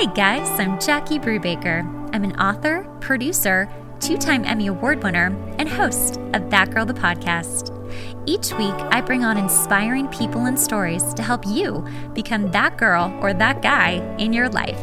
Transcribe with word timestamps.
Hey 0.00 0.06
guys, 0.14 0.48
I'm 0.58 0.80
Jackie 0.80 1.18
Brubaker. 1.18 1.82
I'm 2.14 2.24
an 2.24 2.34
author, 2.40 2.84
producer, 3.00 3.68
two 4.00 4.16
time 4.16 4.46
Emmy 4.46 4.68
Award 4.68 5.02
winner, 5.02 5.26
and 5.58 5.68
host 5.68 6.16
of 6.32 6.48
That 6.48 6.70
Girl 6.70 6.86
the 6.86 6.94
Podcast. 6.94 7.68
Each 8.24 8.50
week, 8.54 8.72
I 8.90 9.02
bring 9.02 9.24
on 9.24 9.36
inspiring 9.36 10.08
people 10.08 10.46
and 10.46 10.58
stories 10.58 11.12
to 11.12 11.22
help 11.22 11.46
you 11.46 11.86
become 12.14 12.50
that 12.50 12.78
girl 12.78 13.14
or 13.20 13.34
that 13.34 13.60
guy 13.60 14.16
in 14.16 14.32
your 14.32 14.48
life. 14.48 14.82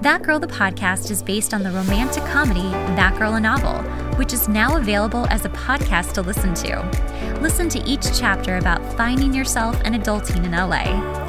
That 0.00 0.22
Girl 0.22 0.40
the 0.40 0.46
Podcast 0.46 1.10
is 1.10 1.22
based 1.22 1.52
on 1.52 1.62
the 1.62 1.72
romantic 1.72 2.24
comedy 2.24 2.70
That 2.96 3.18
Girl 3.18 3.34
a 3.34 3.40
Novel, 3.40 3.82
which 4.16 4.32
is 4.32 4.48
now 4.48 4.78
available 4.78 5.26
as 5.28 5.44
a 5.44 5.50
podcast 5.50 6.14
to 6.14 6.22
listen 6.22 6.54
to. 6.54 7.38
Listen 7.42 7.68
to 7.68 7.84
each 7.84 8.18
chapter 8.18 8.56
about 8.56 8.82
finding 8.96 9.34
yourself 9.34 9.78
and 9.84 9.94
adulting 9.94 10.46
in 10.46 10.52
LA. 10.52 11.19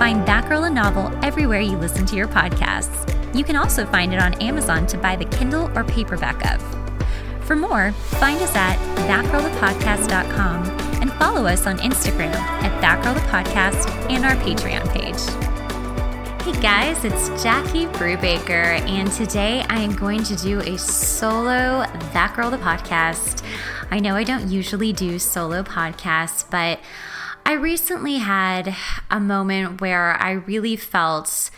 Find 0.00 0.24
That 0.24 0.48
Girl 0.48 0.64
a 0.64 0.70
Novel 0.70 1.12
everywhere 1.22 1.60
you 1.60 1.76
listen 1.76 2.06
to 2.06 2.16
your 2.16 2.26
podcasts. 2.26 3.36
You 3.36 3.44
can 3.44 3.54
also 3.54 3.84
find 3.84 4.14
it 4.14 4.22
on 4.22 4.32
Amazon 4.40 4.86
to 4.86 4.96
buy 4.96 5.14
the 5.14 5.26
Kindle 5.26 5.70
or 5.76 5.84
paperback 5.84 6.42
of. 6.50 6.62
For 7.44 7.54
more, 7.54 7.92
find 7.92 8.40
us 8.40 8.56
at 8.56 8.78
thatgirlthepodcast.com 9.06 10.70
and 11.02 11.12
follow 11.12 11.44
us 11.44 11.66
on 11.66 11.76
Instagram 11.80 12.34
at 12.34 12.82
thatgirlthepodcast 12.82 14.10
and 14.10 14.24
our 14.24 14.36
Patreon 14.36 14.90
page. 14.90 15.20
Hey 16.46 16.62
guys, 16.62 17.04
it's 17.04 17.42
Jackie 17.42 17.84
Brubaker, 17.84 18.80
and 18.88 19.12
today 19.12 19.66
I 19.68 19.80
am 19.80 19.94
going 19.94 20.24
to 20.24 20.36
do 20.36 20.60
a 20.60 20.78
solo 20.78 21.84
That 22.14 22.32
Girl 22.34 22.50
the 22.50 22.56
Podcast. 22.56 23.44
I 23.90 23.98
know 23.98 24.16
I 24.16 24.24
don't 24.24 24.48
usually 24.48 24.94
do 24.94 25.18
solo 25.18 25.62
podcasts, 25.62 26.48
but 26.50 26.80
I 27.50 27.54
recently 27.54 28.18
had 28.18 28.76
a 29.10 29.18
moment 29.18 29.80
where 29.80 30.12
I 30.22 30.30
really 30.30 30.76
felt 30.76 31.50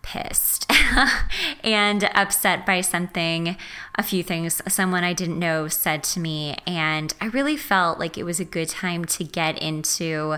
pissed 0.00 0.72
and 1.64 2.04
upset 2.14 2.64
by 2.64 2.80
something, 2.80 3.56
a 3.96 4.04
few 4.04 4.22
things 4.22 4.62
someone 4.68 5.02
I 5.02 5.14
didn't 5.14 5.40
know 5.40 5.66
said 5.66 6.04
to 6.04 6.20
me. 6.20 6.56
And 6.64 7.12
I 7.20 7.26
really 7.26 7.56
felt 7.56 7.98
like 7.98 8.16
it 8.16 8.22
was 8.22 8.38
a 8.38 8.44
good 8.44 8.68
time 8.68 9.04
to 9.06 9.24
get 9.24 9.60
into 9.60 10.36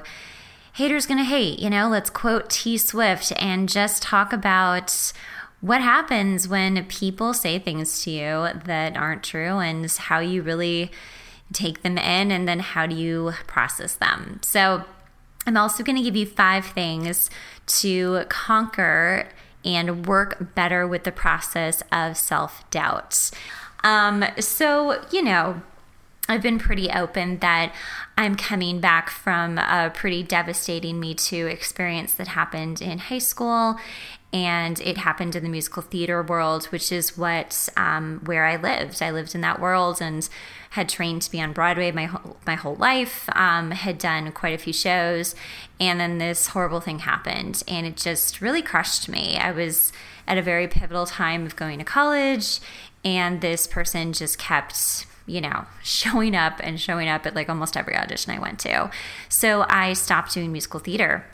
haters 0.72 1.04
gonna 1.04 1.22
hate, 1.22 1.58
you 1.58 1.68
know, 1.68 1.90
let's 1.90 2.08
quote 2.08 2.48
T 2.48 2.78
Swift 2.78 3.30
and 3.38 3.68
just 3.68 4.02
talk 4.02 4.32
about 4.32 5.12
what 5.60 5.82
happens 5.82 6.48
when 6.48 6.82
people 6.86 7.34
say 7.34 7.58
things 7.58 8.02
to 8.04 8.10
you 8.10 8.48
that 8.64 8.96
aren't 8.96 9.22
true 9.22 9.58
and 9.58 9.86
how 9.90 10.20
you 10.20 10.40
really 10.40 10.90
take 11.52 11.82
them 11.82 11.98
in, 11.98 12.30
and 12.30 12.46
then 12.46 12.60
how 12.60 12.86
do 12.86 12.94
you 12.94 13.32
process 13.46 13.94
them? 13.94 14.40
So, 14.42 14.84
I'm 15.46 15.56
also 15.56 15.82
going 15.82 15.96
to 15.96 16.02
give 16.02 16.14
you 16.14 16.26
five 16.26 16.66
things 16.66 17.30
to 17.66 18.24
conquer 18.28 19.28
and 19.64 20.06
work 20.06 20.54
better 20.54 20.86
with 20.86 21.04
the 21.04 21.12
process 21.12 21.82
of 21.90 22.16
self 22.16 22.68
doubt. 22.70 23.30
Um, 23.82 24.24
so, 24.38 25.02
you 25.10 25.22
know, 25.22 25.62
I've 26.28 26.42
been 26.42 26.58
pretty 26.58 26.90
open 26.90 27.38
that 27.38 27.74
I'm 28.18 28.34
coming 28.34 28.80
back 28.80 29.08
from 29.08 29.56
a 29.56 29.90
pretty 29.94 30.22
devastating 30.22 31.00
Me 31.00 31.14
Too 31.14 31.46
experience 31.46 32.12
that 32.14 32.28
happened 32.28 32.82
in 32.82 32.98
high 32.98 33.18
school 33.18 33.76
and 34.32 34.78
it 34.80 34.98
happened 34.98 35.34
in 35.34 35.42
the 35.42 35.48
musical 35.48 35.82
theater 35.82 36.22
world, 36.22 36.66
which 36.66 36.92
is 36.92 37.16
what 37.16 37.68
um, 37.76 38.20
where 38.24 38.44
I 38.44 38.56
lived. 38.56 39.02
I 39.02 39.10
lived 39.10 39.34
in 39.34 39.40
that 39.40 39.58
world 39.58 40.02
and 40.02 40.28
had 40.70 40.88
trained 40.88 41.22
to 41.22 41.30
be 41.30 41.40
on 41.40 41.54
Broadway 41.54 41.90
my 41.92 42.04
whole, 42.04 42.36
my 42.46 42.54
whole 42.54 42.74
life. 42.76 43.28
Um, 43.34 43.70
had 43.70 43.96
done 43.96 44.30
quite 44.32 44.54
a 44.54 44.58
few 44.58 44.72
shows, 44.72 45.34
and 45.80 45.98
then 45.98 46.18
this 46.18 46.48
horrible 46.48 46.80
thing 46.80 47.00
happened, 47.00 47.62
and 47.66 47.86
it 47.86 47.96
just 47.96 48.42
really 48.42 48.60
crushed 48.60 49.08
me. 49.08 49.38
I 49.38 49.50
was 49.50 49.92
at 50.26 50.36
a 50.36 50.42
very 50.42 50.68
pivotal 50.68 51.06
time 51.06 51.46
of 51.46 51.56
going 51.56 51.78
to 51.78 51.84
college, 51.84 52.60
and 53.04 53.40
this 53.40 53.66
person 53.66 54.12
just 54.12 54.38
kept 54.38 55.06
you 55.24 55.42
know, 55.42 55.66
showing 55.82 56.34
up 56.34 56.58
and 56.62 56.80
showing 56.80 57.08
up 57.08 57.26
at 57.26 57.34
like 57.34 57.48
almost 57.48 57.76
every 57.76 57.94
audition 57.96 58.32
I 58.32 58.38
went 58.38 58.58
to. 58.60 58.90
So 59.28 59.64
I 59.68 59.92
stopped 59.92 60.34
doing 60.34 60.52
musical 60.52 60.80
theater 60.80 61.26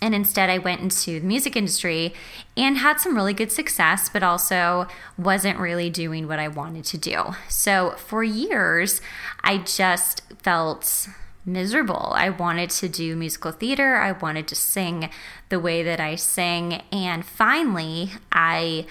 and 0.00 0.14
instead, 0.14 0.50
I 0.50 0.58
went 0.58 0.82
into 0.82 1.20
the 1.20 1.26
music 1.26 1.56
industry 1.56 2.12
and 2.56 2.78
had 2.78 3.00
some 3.00 3.14
really 3.14 3.32
good 3.32 3.50
success, 3.50 4.08
but 4.10 4.22
also 4.22 4.88
wasn't 5.16 5.58
really 5.58 5.88
doing 5.88 6.28
what 6.28 6.38
I 6.38 6.48
wanted 6.48 6.84
to 6.86 6.98
do. 6.98 7.34
So, 7.48 7.92
for 7.96 8.22
years, 8.22 9.00
I 9.42 9.58
just 9.58 10.22
felt 10.42 11.08
miserable. 11.46 12.12
I 12.14 12.28
wanted 12.28 12.70
to 12.70 12.88
do 12.88 13.16
musical 13.16 13.52
theater, 13.52 13.96
I 13.96 14.12
wanted 14.12 14.48
to 14.48 14.54
sing 14.54 15.08
the 15.48 15.60
way 15.60 15.82
that 15.82 16.00
I 16.00 16.16
sing. 16.16 16.82
And 16.92 17.24
finally, 17.24 18.10
I 18.32 18.86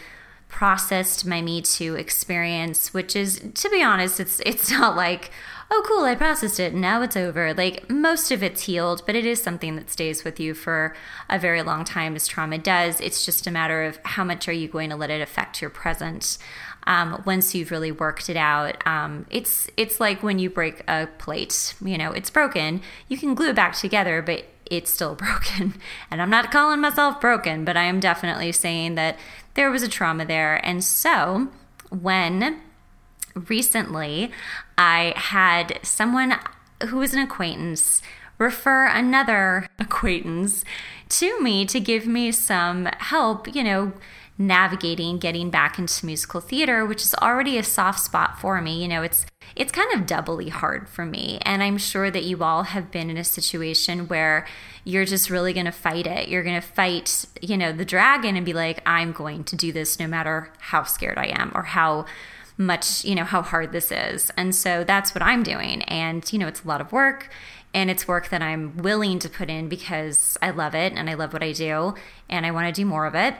processed 0.47 1.25
my 1.25 1.41
Me 1.41 1.61
Too 1.61 1.95
experience, 1.95 2.93
which 2.93 3.15
is, 3.15 3.41
to 3.53 3.69
be 3.69 3.83
honest, 3.83 4.19
it's 4.19 4.39
it's 4.45 4.71
not 4.79 4.95
like 4.95 5.29
oh, 5.71 5.83
cool, 5.87 6.03
I 6.03 6.15
processed 6.15 6.59
it, 6.59 6.73
and 6.73 6.81
now 6.81 7.01
it's 7.01 7.17
over. 7.17 7.53
Like 7.53 7.89
most 7.89 8.31
of 8.31 8.43
it's 8.43 8.63
healed, 8.63 9.03
but 9.05 9.15
it 9.15 9.25
is 9.25 9.41
something 9.41 9.75
that 9.75 9.89
stays 9.89 10.23
with 10.23 10.39
you 10.39 10.53
for 10.53 10.95
a 11.29 11.39
very 11.39 11.61
long 11.61 11.83
time 11.83 12.15
as 12.15 12.27
trauma 12.27 12.57
does. 12.57 13.01
It's 13.01 13.25
just 13.25 13.47
a 13.47 13.51
matter 13.51 13.83
of 13.83 13.99
how 14.03 14.23
much 14.23 14.47
are 14.47 14.53
you 14.53 14.67
going 14.67 14.89
to 14.89 14.95
let 14.95 15.09
it 15.09 15.21
affect 15.21 15.61
your 15.61 15.69
present. 15.69 16.37
Um, 16.87 17.23
once 17.25 17.55
you've 17.55 17.71
really 17.71 17.91
worked 17.91 18.29
it 18.29 18.37
out, 18.37 18.85
um, 18.85 19.25
it's 19.29 19.67
it's 19.75 19.99
like 19.99 20.21
when 20.21 20.37
you 20.37 20.49
break 20.49 20.83
a 20.87 21.07
plate. 21.17 21.73
You 21.83 21.97
know, 21.97 22.11
it's 22.11 22.29
broken. 22.29 22.81
You 23.07 23.17
can 23.17 23.33
glue 23.33 23.49
it 23.49 23.55
back 23.55 23.75
together, 23.75 24.21
but 24.21 24.45
it's 24.69 24.91
still 24.91 25.15
broken. 25.15 25.75
And 26.11 26.21
I'm 26.21 26.29
not 26.29 26.51
calling 26.51 26.81
myself 26.81 27.19
broken, 27.19 27.65
but 27.65 27.77
I 27.77 27.83
am 27.83 27.99
definitely 27.99 28.51
saying 28.51 28.95
that 28.95 29.17
there 29.55 29.71
was 29.71 29.83
a 29.83 29.87
trauma 29.87 30.25
there. 30.25 30.63
And 30.65 30.83
so 30.83 31.47
when 31.89 32.61
recently 33.33 34.31
I 34.77 35.13
had 35.15 35.79
someone 35.83 36.35
who 36.87 36.97
was 36.97 37.13
an 37.13 37.19
acquaintance 37.19 38.01
refer 38.37 38.87
another 38.87 39.67
acquaintance 39.79 40.65
to 41.07 41.39
me 41.41 41.65
to 41.65 41.79
give 41.79 42.05
me 42.05 42.31
some 42.31 42.85
help, 42.99 43.53
you 43.55 43.63
know, 43.63 43.93
navigating 44.37 45.17
getting 45.17 45.49
back 45.49 45.79
into 45.79 46.05
musical 46.05 46.41
theater, 46.41 46.85
which 46.85 47.01
is 47.01 47.15
already 47.21 47.57
a 47.57 47.63
soft 47.63 47.99
spot 47.99 48.39
for 48.39 48.61
me. 48.61 48.81
You 48.81 48.87
know, 48.87 49.01
it's 49.01 49.25
it's 49.55 49.71
kind 49.71 49.93
of 49.93 50.05
doubly 50.05 50.49
hard 50.49 50.89
for 50.89 51.05
me. 51.05 51.39
And 51.43 51.63
I'm 51.63 51.77
sure 51.77 52.11
that 52.11 52.25
you 52.25 52.43
all 52.43 52.63
have 52.63 52.91
been 52.91 53.09
in 53.09 53.17
a 53.17 53.23
situation 53.23 54.07
where 54.07 54.45
you're 54.83 55.05
just 55.05 55.29
really 55.29 55.53
going 55.53 55.67
to 55.67 55.71
fight 55.71 56.05
it. 56.05 56.27
You're 56.27 56.43
going 56.43 56.59
to 56.59 56.67
fight, 56.67 57.25
you 57.41 57.55
know, 57.57 57.71
the 57.71 57.85
dragon 57.85 58.35
and 58.35 58.45
be 58.45 58.53
like, 58.53 58.81
I'm 58.85 59.13
going 59.13 59.45
to 59.45 59.55
do 59.55 59.71
this 59.71 59.99
no 59.99 60.07
matter 60.07 60.51
how 60.59 60.83
scared 60.83 61.17
I 61.17 61.27
am 61.27 61.51
or 61.55 61.63
how 61.63 62.05
much, 62.57 63.03
you 63.03 63.15
know, 63.15 63.23
how 63.23 63.41
hard 63.41 63.71
this 63.71 63.91
is. 63.91 64.31
And 64.37 64.55
so 64.55 64.83
that's 64.83 65.13
what 65.13 65.21
I'm 65.21 65.43
doing. 65.43 65.81
And, 65.83 66.31
you 66.31 66.39
know, 66.39 66.47
it's 66.47 66.63
a 66.63 66.67
lot 66.67 66.81
of 66.81 66.91
work 66.91 67.29
and 67.73 67.89
it's 67.89 68.07
work 68.07 68.29
that 68.29 68.41
I'm 68.41 68.77
willing 68.77 69.19
to 69.19 69.29
put 69.29 69.49
in 69.49 69.67
because 69.67 70.37
I 70.41 70.51
love 70.51 70.73
it 70.73 70.93
and 70.93 71.09
I 71.09 71.13
love 71.15 71.33
what 71.33 71.43
I 71.43 71.51
do 71.51 71.95
and 72.29 72.45
I 72.45 72.51
want 72.51 72.73
to 72.73 72.81
do 72.81 72.85
more 72.85 73.05
of 73.05 73.15
it. 73.15 73.35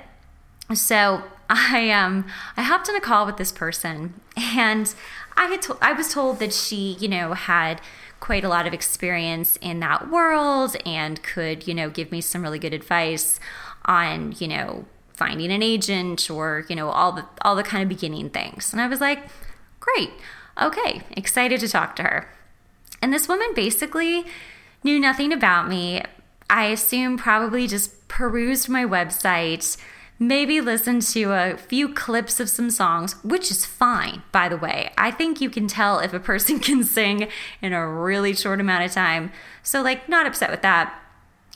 So 0.73 1.23
I 1.49 1.91
um 1.91 2.25
I 2.57 2.63
hopped 2.63 2.89
on 2.89 2.95
a 2.95 3.01
call 3.01 3.25
with 3.25 3.37
this 3.37 3.51
person 3.51 4.15
and 4.35 4.93
I 5.37 5.45
had 5.45 5.61
to- 5.63 5.77
I 5.81 5.93
was 5.93 6.13
told 6.13 6.39
that 6.39 6.53
she, 6.53 6.97
you 6.99 7.07
know, 7.07 7.33
had 7.33 7.81
quite 8.19 8.43
a 8.43 8.49
lot 8.49 8.65
of 8.65 8.73
experience 8.73 9.57
in 9.57 9.79
that 9.81 10.09
world 10.09 10.75
and 10.85 11.21
could, 11.21 11.67
you 11.67 11.73
know, 11.73 11.89
give 11.89 12.11
me 12.11 12.21
some 12.21 12.41
really 12.41 12.59
good 12.59 12.73
advice 12.73 13.39
on, 13.85 14.33
you 14.39 14.47
know, 14.47 14.85
finding 15.15 15.51
an 15.51 15.63
agent 15.63 16.29
or 16.29 16.65
you 16.69 16.75
know 16.75 16.89
all 16.89 17.11
the 17.11 17.25
all 17.41 17.55
the 17.55 17.63
kind 17.63 17.83
of 17.83 17.89
beginning 17.89 18.29
things. 18.29 18.71
And 18.71 18.81
i 18.81 18.87
was 18.87 19.01
like 19.01 19.19
great. 19.79 20.11
Okay. 20.61 21.01
Excited 21.11 21.59
to 21.59 21.67
talk 21.67 21.95
to 21.97 22.03
her. 22.03 22.29
And 23.01 23.11
this 23.13 23.27
woman 23.27 23.53
basically 23.53 24.25
knew 24.83 24.99
nothing 24.99 25.33
about 25.33 25.67
me. 25.67 26.01
I 26.49 26.65
assume 26.65 27.17
probably 27.17 27.67
just 27.67 28.07
perused 28.07 28.69
my 28.69 28.85
website 28.85 29.77
maybe 30.17 30.61
listened 30.61 31.01
to 31.01 31.33
a 31.33 31.57
few 31.57 31.93
clips 31.93 32.39
of 32.39 32.49
some 32.49 32.69
songs 32.69 33.21
which 33.23 33.51
is 33.51 33.65
fine 33.65 34.21
by 34.31 34.47
the 34.47 34.57
way. 34.57 34.91
I 34.97 35.11
think 35.11 35.41
you 35.41 35.49
can 35.49 35.67
tell 35.67 35.99
if 35.99 36.13
a 36.13 36.19
person 36.19 36.59
can 36.67 36.83
sing 36.83 37.27
in 37.61 37.73
a 37.73 37.87
really 37.87 38.33
short 38.33 38.61
amount 38.61 38.85
of 38.85 38.91
time. 38.91 39.31
So 39.63 39.81
like 39.81 40.07
not 40.07 40.25
upset 40.25 40.51
with 40.51 40.61
that. 40.61 41.01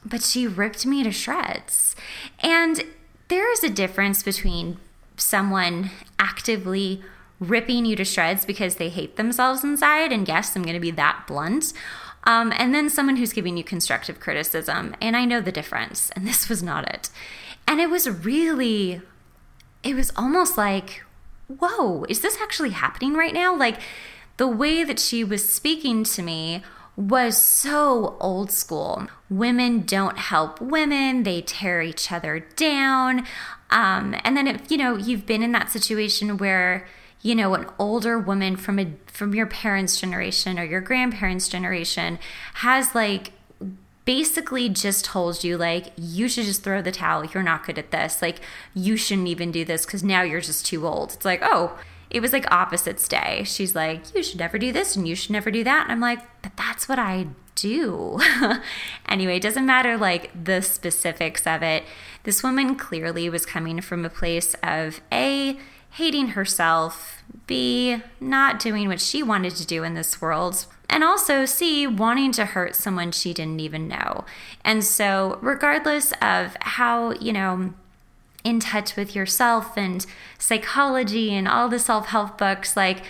But 0.06 0.24
she 0.24 0.48
ripped 0.48 0.86
me 0.86 1.04
to 1.04 1.12
shreds. 1.12 1.96
And 2.40 2.84
there 3.30 3.52
is 3.52 3.64
a 3.64 3.70
difference 3.70 4.22
between 4.22 4.78
someone 5.16 5.92
actively 6.18 7.02
ripping 7.40 7.86
you 7.86 7.96
to 7.96 8.04
shreds 8.04 8.46
because 8.46 8.76
they 8.76 8.90
hate 8.90 9.16
themselves 9.16 9.64
inside. 9.64 10.12
And 10.12 10.28
yes, 10.28 10.56
I'm 10.56 10.64
going 10.64 10.74
to 10.74 10.80
be 10.80 10.92
that 10.92 11.26
blunt. 11.28 11.74
Um, 12.26 12.52
and 12.58 12.76
then 12.76 12.90
someone 12.90 13.16
who's 13.16 13.34
giving 13.34 13.56
you 13.56 13.64
constructive 13.64 14.20
criticism. 14.20 14.96
And 15.02 15.16
I 15.16 15.26
know 15.26 15.40
the 15.40 15.52
difference. 15.52 16.10
And 16.12 16.28
this 16.28 16.50
was 16.50 16.62
not 16.62 16.90
it. 16.90 17.10
And 17.68 17.80
it 17.80 17.90
was 17.90 18.10
really, 18.10 19.02
it 19.84 19.96
was 19.96 20.12
almost 20.16 20.58
like, 20.58 21.04
whoa, 21.48 22.06
is 22.10 22.22
this 22.22 22.38
actually 22.42 22.72
happening 22.72 23.14
right 23.14 23.34
now? 23.34 23.56
Like 23.56 23.80
the 24.38 24.48
way 24.48 24.84
that 24.84 25.00
she 25.00 25.24
was 25.24 25.48
speaking 25.48 26.04
to 26.04 26.22
me 26.22 26.64
was 27.00 27.42
so 27.42 28.18
old 28.19 28.51
school. 28.51 29.07
Women 29.30 29.84
don't 29.84 30.18
help 30.18 30.60
women, 30.60 31.24
they 31.24 31.42
tear 31.42 31.81
each 31.81 32.12
other 32.12 32.42
down. 32.57 33.25
Um, 33.69 34.16
and 34.25 34.36
then 34.36 34.48
if 34.48 34.69
you 34.69 34.78
know 34.78 34.98
you've 34.98 35.25
been 35.25 35.42
in 35.42 35.54
that 35.54 35.72
situation 35.72 36.38
where 36.38 36.86
you 37.22 37.36
know 37.36 37.54
an 37.54 37.68
older 37.80 38.19
woman 38.19 38.57
from 38.57 38.80
a 38.80 38.88
from 39.07 39.34
your 39.34 39.46
parents' 39.46 40.00
generation 40.00 40.60
or 40.60 40.66
your 40.66 40.81
grandparents' 40.81 41.48
generation 41.48 42.19
has 42.56 42.94
like 42.94 43.31
basically 44.04 44.68
just 44.68 45.06
told 45.06 45.44
you 45.44 45.56
like 45.56 45.94
you 45.95 46.28
should 46.28 46.45
just 46.45 46.63
throw 46.63 46.81
the 46.81 46.92
towel 46.92 47.24
you're 47.25 47.44
not 47.44 47.63
good 47.63 47.78
at 47.78 47.92
this 47.92 48.24
like 48.24 48.40
you 48.74 48.98
shouldn't 48.98 49.28
even 49.28 49.52
do 49.52 49.63
this 49.63 49.86
because 49.86 50.04
now 50.04 50.24
you're 50.24 50.42
just 50.42 50.66
too 50.66 50.88
old 50.88 51.13
it's 51.13 51.25
like 51.25 51.42
oh 51.44 51.78
it 52.10 52.22
was 52.22 52.34
like 52.34 52.52
opposites 52.52 53.08
day. 53.08 53.44
She's 53.46 53.76
like 53.76 54.14
you 54.16 54.24
should 54.24 54.40
never 54.40 54.58
do 54.58 54.72
this 54.72 54.96
and 54.96 55.08
you 55.08 55.16
should 55.16 55.32
never 55.32 55.52
do 55.52 55.64
that. 55.64 55.84
And 55.84 55.92
i'm 55.92 56.00
like 56.00 56.20
but 56.42 56.56
that's 56.56 56.88
what 56.88 57.00
i 57.00 57.28
do. 57.56 58.20
Anyway 59.08 59.38
it 59.38 59.44
doesn't 59.44 59.66
matter 59.66 59.98
like 59.98 60.32
the 60.44 60.62
specifics 60.62 61.46
of 61.46 61.64
it. 61.64 61.84
This 62.24 62.44
woman 62.44 62.76
clearly 62.76 63.30
was 63.30 63.46
coming 63.46 63.82
from 63.82 64.06
a 64.06 64.10
place 64.10 64.56
of 64.64 65.02
a 65.12 65.58
hating 65.92 66.30
herself 66.30 67.24
b 67.48 68.02
not 68.20 68.60
doing 68.60 68.88
what 68.88 69.02
she 69.02 69.24
wanted 69.24 69.56
to 69.56 69.66
do 69.66 69.84
in 69.84 69.96
this 69.96 70.22
world 70.22 70.68
and 70.90 71.04
also 71.04 71.46
C, 71.46 71.86
wanting 71.86 72.32
to 72.34 72.46
hurt 72.46 72.76
someone 72.76 73.12
she 73.12 73.34
didn't 73.34 73.60
even 73.60 73.88
know. 73.88 74.26
And 74.66 74.84
so, 74.84 75.38
regardless 75.42 76.12
of 76.22 76.58
how, 76.62 77.12
you 77.12 77.32
know, 77.32 77.74
in 78.44 78.60
touch 78.60 78.96
with 78.96 79.16
yourself 79.16 79.78
and 79.78 80.06
psychology 80.38 81.34
and 81.34 81.48
all 81.48 81.70
the 81.70 81.80
self 81.80 82.08
help 82.08 82.38
books, 82.38 82.78
like 82.78 83.04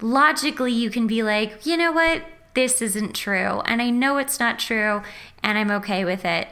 logically, 0.00 0.72
you 0.72 0.90
can 0.90 1.06
be 1.06 1.22
like, 1.22 1.64
you 1.64 1.76
know 1.76 1.92
what? 1.92 2.22
This 2.54 2.82
isn't 2.82 3.14
true. 3.14 3.60
And 3.64 3.80
I 3.80 3.90
know 3.90 4.18
it's 4.18 4.38
not 4.38 4.58
true, 4.58 5.02
and 5.42 5.56
I'm 5.56 5.70
okay 5.70 6.04
with 6.04 6.24
it. 6.24 6.48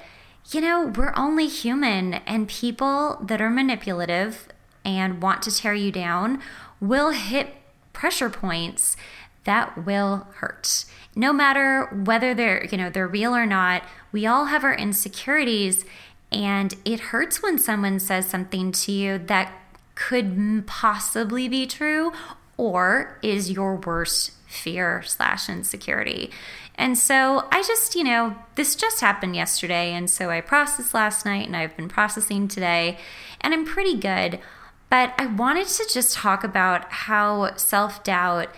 You 0.51 0.61
know, 0.61 0.87
we're 0.87 1.13
only 1.17 1.47
human, 1.47 2.15
and 2.15 2.49
people 2.49 3.19
that 3.23 3.41
are 3.41 3.51
manipulative 3.51 4.49
and 4.85 5.23
want 5.23 5.43
to 5.43 5.55
tear 5.55 5.75
you 5.75 5.93
down 5.93 6.41
will 6.81 7.11
hit 7.11 7.55
pressure 7.93 8.31
points 8.31 8.97
that 9.45 9.85
will 9.85 10.27
hurt. 10.37 10.85
No 11.15 11.33
matter 11.33 11.87
whether 11.87 12.35
they're, 12.35 12.65
you 12.67 12.79
know, 12.79 12.89
they're 12.89 13.07
real 13.07 13.35
or 13.35 13.47
not, 13.47 13.83
we 14.13 14.27
all 14.27 14.47
have 14.47 14.65
our 14.65 14.75
insecurities 14.75 15.85
and 16.33 16.75
it 16.85 17.01
hurts 17.01 17.43
when 17.43 17.59
someone 17.59 17.99
says 17.99 18.27
something 18.27 18.73
to 18.73 18.93
you 18.93 19.19
that 19.19 19.53
could 19.95 20.65
possibly 20.67 21.49
be 21.49 21.67
true 21.67 22.13
or 22.57 23.19
is 23.23 23.51
your 23.51 23.77
worst 23.77 24.33
fear 24.47 25.03
slash 25.03 25.49
insecurity. 25.49 26.31
And 26.75 26.97
so 26.97 27.47
I 27.53 27.63
just, 27.63 27.95
you 27.95 28.05
know, 28.05 28.37
this 28.55 28.75
just 28.75 29.01
happened 29.01 29.37
yesterday. 29.37 29.93
And 29.93 30.09
so 30.09 30.31
I 30.31 30.41
processed 30.41 30.95
last 30.95 31.27
night 31.27 31.47
and 31.47 31.57
I've 31.57 31.77
been 31.77 31.89
processing 31.89 32.49
today 32.49 32.99
and 33.41 33.53
I'm 33.53 33.67
pretty 33.67 33.97
good. 33.97 34.41
But 34.89 35.15
I 35.19 35.27
wanted 35.27 35.69
to 35.69 35.87
just 35.93 36.15
talk 36.15 36.43
about 36.43 36.91
how 36.91 37.55
self 37.57 38.03
doubt 38.03 38.49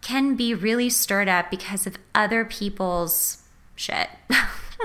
can 0.00 0.36
be 0.36 0.54
really 0.54 0.88
stirred 0.90 1.28
up 1.28 1.50
because 1.50 1.86
of 1.86 1.98
other 2.14 2.44
people's 2.44 3.42
shit. 3.76 4.08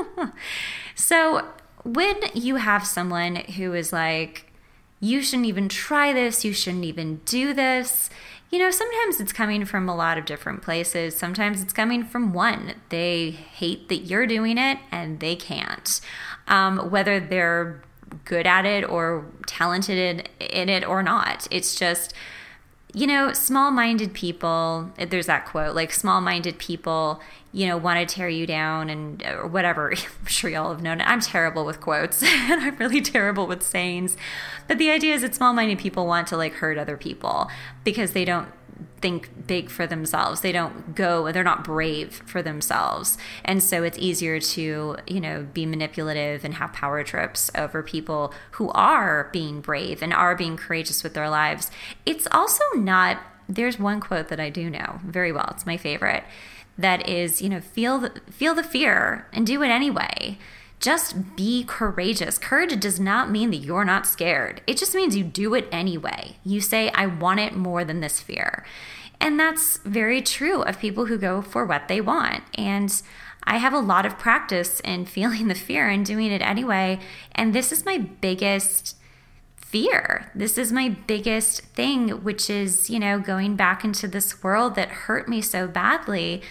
so, 0.95 1.47
when 1.87 2.17
you 2.33 2.57
have 2.57 2.85
someone 2.85 3.35
who 3.35 3.73
is 3.73 3.93
like, 3.93 4.51
you 4.99 5.21
shouldn't 5.21 5.47
even 5.47 5.69
try 5.69 6.11
this, 6.11 6.43
you 6.43 6.53
shouldn't 6.53 6.83
even 6.83 7.21
do 7.25 7.53
this, 7.53 8.09
you 8.49 8.59
know, 8.59 8.71
sometimes 8.71 9.19
it's 9.19 9.33
coming 9.33 9.65
from 9.65 9.89
a 9.89 9.95
lot 9.95 10.17
of 10.17 10.25
different 10.25 10.61
places. 10.61 11.17
Sometimes 11.17 11.61
it's 11.61 11.73
coming 11.73 12.05
from 12.05 12.31
one. 12.31 12.75
They 12.89 13.31
hate 13.31 13.89
that 13.89 14.05
you're 14.05 14.25
doing 14.25 14.57
it 14.57 14.79
and 14.89 15.19
they 15.19 15.35
can't. 15.35 15.99
Um, 16.47 16.89
whether 16.89 17.19
they're 17.19 17.81
good 18.23 18.47
at 18.47 18.65
it 18.65 18.89
or 18.89 19.25
talented 19.45 20.29
in 20.39 20.69
it 20.69 20.87
or 20.87 21.03
not. 21.03 21.47
It's 21.51 21.75
just 21.75 22.13
you 22.93 23.05
know, 23.05 23.33
small 23.33 23.71
minded 23.71 24.13
people, 24.13 24.91
eh, 24.97 25.05
there's 25.05 25.25
that 25.25 25.45
quote, 25.45 25.75
like 25.75 25.91
small 25.91 26.21
minded 26.21 26.57
people, 26.57 27.21
you 27.51 27.67
know, 27.67 27.77
want 27.77 27.99
to 27.99 28.15
tear 28.15 28.29
you 28.29 28.47
down 28.47 28.89
and 28.89 29.23
or 29.25 29.47
whatever. 29.47 29.91
I'm 30.21 30.25
sure 30.25 30.49
y'all 30.49 30.71
have 30.71 30.81
known 30.81 31.01
it. 31.01 31.03
I'm 31.07 31.19
terrible 31.19 31.65
with 31.65 31.81
quotes 31.81 32.23
and 32.25 32.61
I'm 32.61 32.77
really 32.77 33.01
terrible 33.01 33.45
with 33.45 33.61
sayings. 33.63 34.15
But 34.67 34.77
the 34.77 34.89
idea 34.89 35.15
is 35.15 35.21
that 35.21 35.35
small 35.35 35.53
minded 35.53 35.79
people 35.79 36.05
want 36.05 36.27
to 36.27 36.37
like 36.37 36.53
hurt 36.53 36.77
other 36.77 36.97
people 36.97 37.49
because 37.83 38.13
they 38.13 38.25
don't 38.25 38.49
think 39.01 39.47
big 39.47 39.69
for 39.69 39.85
themselves. 39.87 40.41
They 40.41 40.51
don't 40.51 40.95
go, 40.95 41.31
they're 41.31 41.43
not 41.43 41.63
brave 41.63 42.21
for 42.25 42.41
themselves. 42.41 43.17
And 43.45 43.61
so 43.61 43.83
it's 43.83 43.97
easier 43.97 44.39
to, 44.39 44.97
you 45.07 45.19
know, 45.19 45.47
be 45.53 45.65
manipulative 45.65 46.43
and 46.43 46.55
have 46.55 46.73
power 46.73 47.03
trips 47.03 47.51
over 47.55 47.83
people 47.83 48.33
who 48.51 48.69
are 48.71 49.29
being 49.31 49.61
brave 49.61 50.01
and 50.01 50.13
are 50.13 50.35
being 50.35 50.57
courageous 50.57 51.03
with 51.03 51.13
their 51.13 51.29
lives. 51.29 51.71
It's 52.05 52.27
also 52.31 52.63
not, 52.75 53.21
there's 53.47 53.79
one 53.79 53.99
quote 53.99 54.27
that 54.29 54.39
I 54.39 54.49
do 54.49 54.69
know 54.69 54.99
very 55.05 55.31
well. 55.31 55.49
It's 55.51 55.65
my 55.65 55.77
favorite. 55.77 56.23
That 56.77 57.07
is, 57.07 57.41
you 57.41 57.49
know, 57.49 57.61
feel 57.61 57.99
the, 57.99 58.21
feel 58.29 58.53
the 58.53 58.63
fear 58.63 59.27
and 59.33 59.47
do 59.47 59.63
it 59.63 59.69
anyway. 59.69 60.37
Just 60.79 61.35
be 61.35 61.63
courageous. 61.63 62.37
Courage 62.37 62.79
does 62.79 62.99
not 62.99 63.31
mean 63.31 63.49
that 63.49 63.57
you're 63.57 63.85
not 63.85 64.05
scared. 64.05 64.61
It 64.67 64.77
just 64.77 64.93
means 64.93 65.15
you 65.15 65.23
do 65.23 65.55
it 65.55 65.67
anyway. 65.71 66.37
You 66.45 66.61
say, 66.61 66.89
I 66.91 67.07
want 67.07 67.39
it 67.39 67.55
more 67.55 67.83
than 67.83 67.99
this 67.99 68.19
fear. 68.19 68.63
And 69.19 69.39
that's 69.39 69.77
very 69.77 70.21
true 70.21 70.61
of 70.61 70.79
people 70.79 71.05
who 71.05 71.17
go 71.17 71.41
for 71.41 71.65
what 71.65 71.87
they 71.87 71.99
want. 71.99 72.43
And 72.55 73.01
I 73.43 73.57
have 73.57 73.73
a 73.73 73.79
lot 73.79 74.05
of 74.05 74.19
practice 74.19 74.79
in 74.81 75.05
feeling 75.07 75.47
the 75.47 75.55
fear 75.55 75.89
and 75.89 76.05
doing 76.05 76.31
it 76.31 76.41
anyway. 76.41 76.99
And 77.33 77.55
this 77.55 77.71
is 77.71 77.85
my 77.85 77.97
biggest 77.97 78.95
fear. 79.55 80.31
This 80.35 80.57
is 80.57 80.71
my 80.71 80.89
biggest 81.07 81.61
thing, 81.61 82.09
which 82.23 82.49
is, 82.49 82.89
you 82.89 82.99
know, 82.99 83.19
going 83.19 83.55
back 83.55 83.83
into 83.83 84.07
this 84.07 84.43
world 84.43 84.75
that 84.75 84.89
hurt 84.89 85.27
me 85.27 85.41
so 85.41 85.67
badly. 85.67 86.41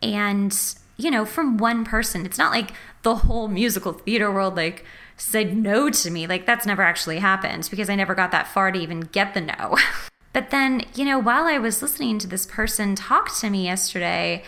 And, 0.00 0.56
you 0.96 1.10
know, 1.10 1.24
from 1.24 1.58
one 1.58 1.84
person. 1.84 2.24
It's 2.24 2.38
not 2.38 2.52
like 2.52 2.72
the 3.02 3.16
whole 3.16 3.48
musical 3.48 3.92
theater 3.92 4.30
world, 4.30 4.56
like, 4.56 4.84
said 5.16 5.56
no 5.56 5.90
to 5.90 6.10
me. 6.10 6.26
Like, 6.26 6.46
that's 6.46 6.66
never 6.66 6.82
actually 6.82 7.18
happened 7.18 7.68
because 7.70 7.90
I 7.90 7.94
never 7.94 8.14
got 8.14 8.30
that 8.32 8.48
far 8.48 8.72
to 8.72 8.78
even 8.78 9.00
get 9.00 9.34
the 9.34 9.40
no. 9.40 9.76
But 10.32 10.50
then, 10.50 10.84
you 10.94 11.04
know, 11.04 11.18
while 11.18 11.44
I 11.44 11.58
was 11.58 11.82
listening 11.82 12.18
to 12.20 12.26
this 12.26 12.46
person 12.46 12.94
talk 12.94 13.34
to 13.40 13.50
me 13.50 13.64
yesterday, 13.64 14.44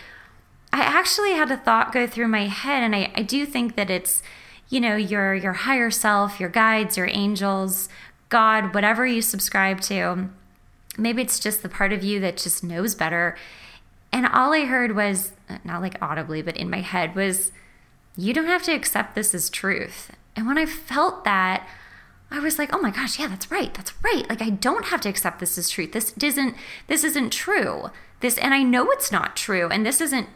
I 0.73 0.81
actually 0.81 1.33
had 1.33 1.51
a 1.51 1.57
thought 1.57 1.93
go 1.93 2.07
through 2.07 2.29
my 2.29 2.47
head. 2.47 2.83
And 2.83 2.97
I, 2.97 3.13
I 3.15 3.23
do 3.23 3.45
think 3.45 3.77
that 3.77 3.91
it's, 3.91 4.23
you 4.71 4.81
know, 4.81 4.97
your 4.97 5.35
your 5.35 5.53
higher 5.53 5.91
self, 5.91 6.41
your 6.41 6.49
guides, 6.49 6.97
your 6.97 7.09
angels, 7.11 7.89
God, 8.29 8.75
whatever 8.75 9.07
you 9.07 9.21
subscribe 9.21 9.81
to. 9.83 10.31
Maybe 10.97 11.23
it's 11.23 11.39
just 11.39 11.63
the 11.63 11.69
part 11.69 11.93
of 11.93 12.03
you 12.03 12.19
that 12.21 12.39
just 12.39 12.65
knows 12.65 12.95
better. 12.95 13.37
And 14.11 14.27
all 14.27 14.53
I 14.53 14.65
heard 14.65 14.97
was, 14.97 15.33
not 15.65 15.83
like 15.83 16.01
audibly, 16.01 16.41
but 16.41 16.57
in 16.57 16.71
my 16.71 16.81
head, 16.81 17.15
was, 17.15 17.53
you 18.17 18.33
don't 18.33 18.47
have 18.47 18.63
to 18.65 18.73
accept 18.73 19.15
this 19.15 19.35
as 19.35 19.51
truth. 19.51 20.11
And 20.37 20.47
when 20.47 20.59
I 20.59 20.67
felt 20.67 21.25
that, 21.25 21.69
I 22.31 22.41
was 22.41 22.59
like, 22.59 22.75
oh 22.75 22.81
my 22.81 22.91
gosh, 22.91 23.19
yeah, 23.19 23.29
that's 23.29 23.51
right. 23.51 23.73
That's 23.75 23.93
right. 24.03 24.29
Like 24.29 24.43
I 24.43 24.51
don't 24.51 24.87
have 24.87 25.01
to 25.03 25.09
accept 25.09 25.39
this 25.39 25.57
as 25.57 25.71
truth. 25.71 25.93
This 25.93 26.15
isn't 26.21 26.57
this 26.87 27.05
isn't 27.05 27.31
true. 27.31 27.91
This 28.21 28.39
and 28.39 28.53
I 28.55 28.63
know 28.63 28.91
it's 28.91 29.13
not 29.13 29.37
true. 29.37 29.69
And 29.69 29.85
this 29.87 30.01
isn't 30.01 30.29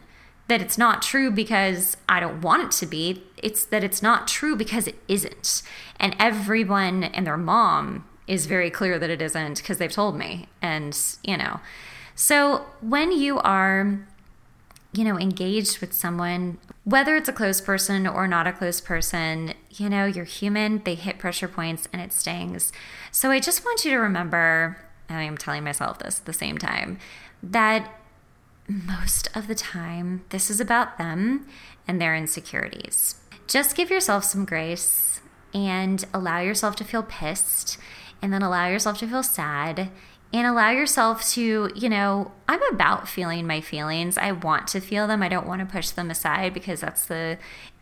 that 0.47 0.61
it's 0.61 0.77
not 0.77 1.01
true 1.01 1.29
because 1.29 1.95
I 2.07 2.19
don't 2.19 2.41
want 2.41 2.63
it 2.63 2.71
to 2.79 2.85
be. 2.85 3.23
It's 3.37 3.65
that 3.65 3.83
it's 3.83 4.01
not 4.01 4.27
true 4.27 4.55
because 4.55 4.87
it 4.87 4.95
isn't. 5.07 5.61
And 5.99 6.15
everyone 6.19 7.03
and 7.03 7.25
their 7.27 7.37
mom 7.37 8.05
is 8.27 8.45
very 8.45 8.69
clear 8.69 8.97
that 8.99 9.09
it 9.09 9.21
isn't 9.21 9.57
because 9.57 9.77
they've 9.77 9.91
told 9.91 10.17
me. 10.17 10.47
And, 10.61 10.97
you 11.23 11.37
know. 11.37 11.59
So 12.15 12.65
when 12.81 13.11
you 13.11 13.39
are 13.39 13.99
you 14.91 15.03
know, 15.03 15.17
engaged 15.17 15.79
with 15.79 15.93
someone, 15.93 16.57
whether 16.83 17.15
it's 17.15 17.29
a 17.29 17.33
close 17.33 17.61
person 17.61 18.07
or 18.07 18.27
not 18.27 18.47
a 18.47 18.53
close 18.53 18.81
person, 18.81 19.53
you 19.69 19.89
know, 19.89 20.05
you're 20.05 20.25
human, 20.25 20.81
they 20.83 20.95
hit 20.95 21.19
pressure 21.19 21.47
points 21.47 21.87
and 21.93 22.01
it 22.01 22.11
stings. 22.11 22.71
So 23.11 23.29
I 23.29 23.39
just 23.39 23.63
want 23.63 23.85
you 23.85 23.91
to 23.91 23.97
remember, 23.97 24.77
and 25.07 25.19
I'm 25.19 25.37
telling 25.37 25.63
myself 25.63 25.99
this 25.99 26.19
at 26.19 26.25
the 26.25 26.33
same 26.33 26.57
time, 26.57 26.97
that 27.43 27.93
most 28.67 29.29
of 29.35 29.47
the 29.47 29.55
time, 29.55 30.25
this 30.29 30.49
is 30.49 30.59
about 30.59 30.97
them 30.97 31.47
and 31.87 32.01
their 32.01 32.15
insecurities. 32.15 33.15
Just 33.47 33.75
give 33.75 33.89
yourself 33.89 34.23
some 34.23 34.45
grace 34.45 35.21
and 35.53 36.05
allow 36.13 36.39
yourself 36.39 36.75
to 36.77 36.83
feel 36.83 37.03
pissed 37.03 37.77
and 38.21 38.33
then 38.33 38.41
allow 38.41 38.67
yourself 38.67 38.97
to 38.99 39.07
feel 39.07 39.23
sad 39.23 39.89
and 40.31 40.45
allow 40.45 40.69
yourself 40.69 41.27
to, 41.31 41.71
you 41.75 41.89
know, 41.89 42.31
I'm 42.47 42.61
about 42.73 43.07
feeling 43.07 43.47
my 43.47 43.61
feelings. 43.61 44.17
I 44.17 44.31
want 44.31 44.67
to 44.69 44.79
feel 44.79 45.07
them. 45.07 45.23
I 45.23 45.29
don't 45.29 45.47
want 45.47 45.61
to 45.61 45.65
push 45.65 45.89
them 45.89 46.11
aside 46.11 46.53
because 46.53 46.81
that's 46.81 47.05
the 47.05 47.37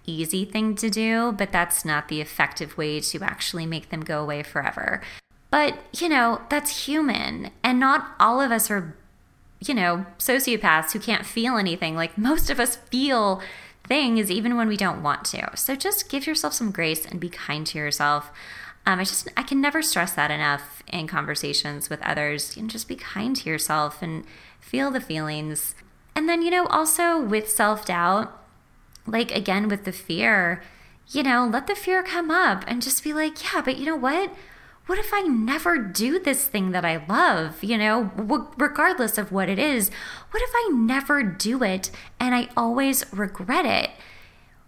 easy 0.05 0.45
thing 0.45 0.75
to 0.75 0.89
do, 0.89 1.33
but 1.33 1.51
that's 1.51 1.83
not 1.83 2.07
the 2.07 2.21
effective 2.21 2.77
way 2.77 3.01
to 3.01 3.21
actually 3.21 3.65
make 3.65 3.89
them 3.89 4.01
go 4.01 4.21
away 4.23 4.43
forever. 4.43 5.01
But, 5.51 5.77
you 5.97 6.07
know, 6.07 6.41
that's 6.49 6.85
human. 6.85 7.51
And 7.63 7.79
not 7.79 8.15
all 8.19 8.39
of 8.39 8.51
us 8.51 8.71
are, 8.71 8.95
you 9.59 9.73
know, 9.73 10.05
sociopaths 10.17 10.93
who 10.93 10.99
can't 10.99 11.25
feel 11.25 11.57
anything. 11.57 11.95
Like 11.95 12.17
most 12.17 12.49
of 12.49 12.59
us 12.59 12.77
feel 12.77 13.41
things 13.85 14.29
even 14.31 14.55
when 14.55 14.67
we 14.67 14.77
don't 14.77 15.03
want 15.03 15.25
to. 15.25 15.49
So 15.55 15.75
just 15.75 16.09
give 16.09 16.27
yourself 16.27 16.53
some 16.53 16.71
grace 16.71 17.05
and 17.05 17.19
be 17.19 17.29
kind 17.29 17.65
to 17.67 17.77
yourself. 17.77 18.31
Um, 18.87 19.01
I 19.01 19.03
just 19.03 19.27
I 19.35 19.43
can 19.43 19.59
never 19.59 19.81
stress 19.81 20.13
that 20.13 20.31
enough 20.31 20.81
in 20.87 21.07
conversations 21.07 21.89
with 21.89 22.01
others. 22.03 22.55
You 22.55 22.63
know, 22.63 22.69
just 22.69 22.87
be 22.87 22.95
kind 22.95 23.35
to 23.35 23.49
yourself 23.49 24.01
and 24.01 24.23
feel 24.61 24.91
the 24.91 25.01
feelings. 25.01 25.75
And 26.15 26.29
then, 26.29 26.41
you 26.41 26.49
know, 26.49 26.67
also 26.67 27.19
with 27.21 27.49
self 27.49 27.85
doubt, 27.85 28.41
like 29.05 29.29
again 29.35 29.67
with 29.67 29.83
the 29.83 29.91
fear, 29.91 30.63
you 31.09 31.21
know, 31.21 31.45
let 31.45 31.67
the 31.67 31.75
fear 31.75 32.01
come 32.01 32.31
up 32.31 32.63
and 32.65 32.81
just 32.81 33.03
be 33.03 33.11
like, 33.11 33.53
yeah, 33.53 33.61
but 33.61 33.77
you 33.77 33.85
know 33.85 33.97
what? 33.97 34.33
What 34.85 34.97
if 34.97 35.13
I 35.13 35.23
never 35.23 35.77
do 35.77 36.17
this 36.17 36.45
thing 36.45 36.71
that 36.71 36.85
I 36.85 37.05
love? 37.09 37.61
You 37.61 37.77
know, 37.77 38.11
w- 38.15 38.47
regardless 38.57 39.17
of 39.17 39.33
what 39.33 39.49
it 39.49 39.59
is, 39.59 39.91
what 40.31 40.41
if 40.41 40.49
I 40.55 40.71
never 40.73 41.23
do 41.23 41.61
it 41.61 41.91
and 42.21 42.33
I 42.33 42.47
always 42.55 43.03
regret 43.11 43.65
it? 43.65 43.89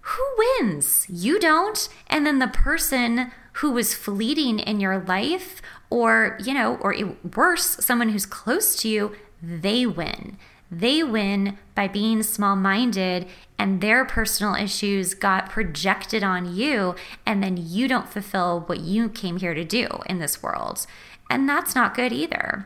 Who 0.10 0.24
wins? 0.38 1.06
You 1.10 1.40
don't. 1.40 1.88
And 2.08 2.26
then 2.26 2.40
the 2.40 2.48
person 2.48 3.32
who 3.54 3.72
was 3.72 3.94
fleeting 3.94 4.60
in 4.60 4.80
your 4.80 5.00
life, 5.00 5.62
or, 5.90 6.38
you 6.44 6.54
know, 6.54 6.78
or 6.78 6.96
worse, 7.36 7.78
someone 7.86 8.10
who's 8.10 8.26
close 8.26 8.76
to 8.78 8.90
you, 8.90 9.16
they 9.42 9.86
win. 9.86 10.38
They 10.72 11.04
win 11.04 11.58
by 11.76 11.88
being 11.88 12.24
small 12.24 12.56
minded 12.56 13.28
and 13.58 13.82
their 13.82 14.06
personal 14.06 14.56
issues 14.56 15.14
got 15.14 15.50
projected 15.50 16.24
on 16.24 16.56
you, 16.56 16.96
and 17.26 17.44
then 17.44 17.58
you 17.58 17.88
don't 17.90 18.08
fulfill 18.08 18.62
what 18.62 18.80
you 18.80 19.10
came 19.10 19.38
here 19.38 19.54
to 19.54 19.66
do 19.66 19.88
in 20.06 20.20
this 20.20 20.42
world. 20.42 20.88
And 21.30 21.48
that's 21.48 21.76
not 21.76 21.96
good 21.96 22.14
either. 22.14 22.66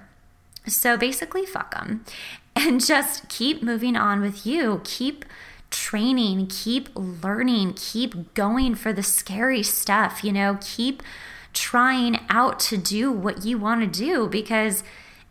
So 0.67 0.95
basically, 0.95 1.45
fuck 1.45 1.71
them 1.71 2.05
and 2.55 2.85
just 2.85 3.27
keep 3.27 3.63
moving 3.63 3.95
on 3.97 4.21
with 4.21 4.45
you. 4.45 4.81
Keep 4.83 5.25
training, 5.73 6.47
keep 6.47 6.89
learning, 6.95 7.73
keep 7.73 8.33
going 8.33 8.75
for 8.75 8.93
the 8.93 9.03
scary 9.03 9.63
stuff, 9.63 10.23
you 10.23 10.31
know, 10.31 10.57
keep 10.61 11.03
trying 11.51 12.19
out 12.29 12.59
to 12.59 12.77
do 12.77 13.11
what 13.11 13.43
you 13.43 13.57
want 13.57 13.81
to 13.81 13.99
do 13.99 14.27
because 14.27 14.83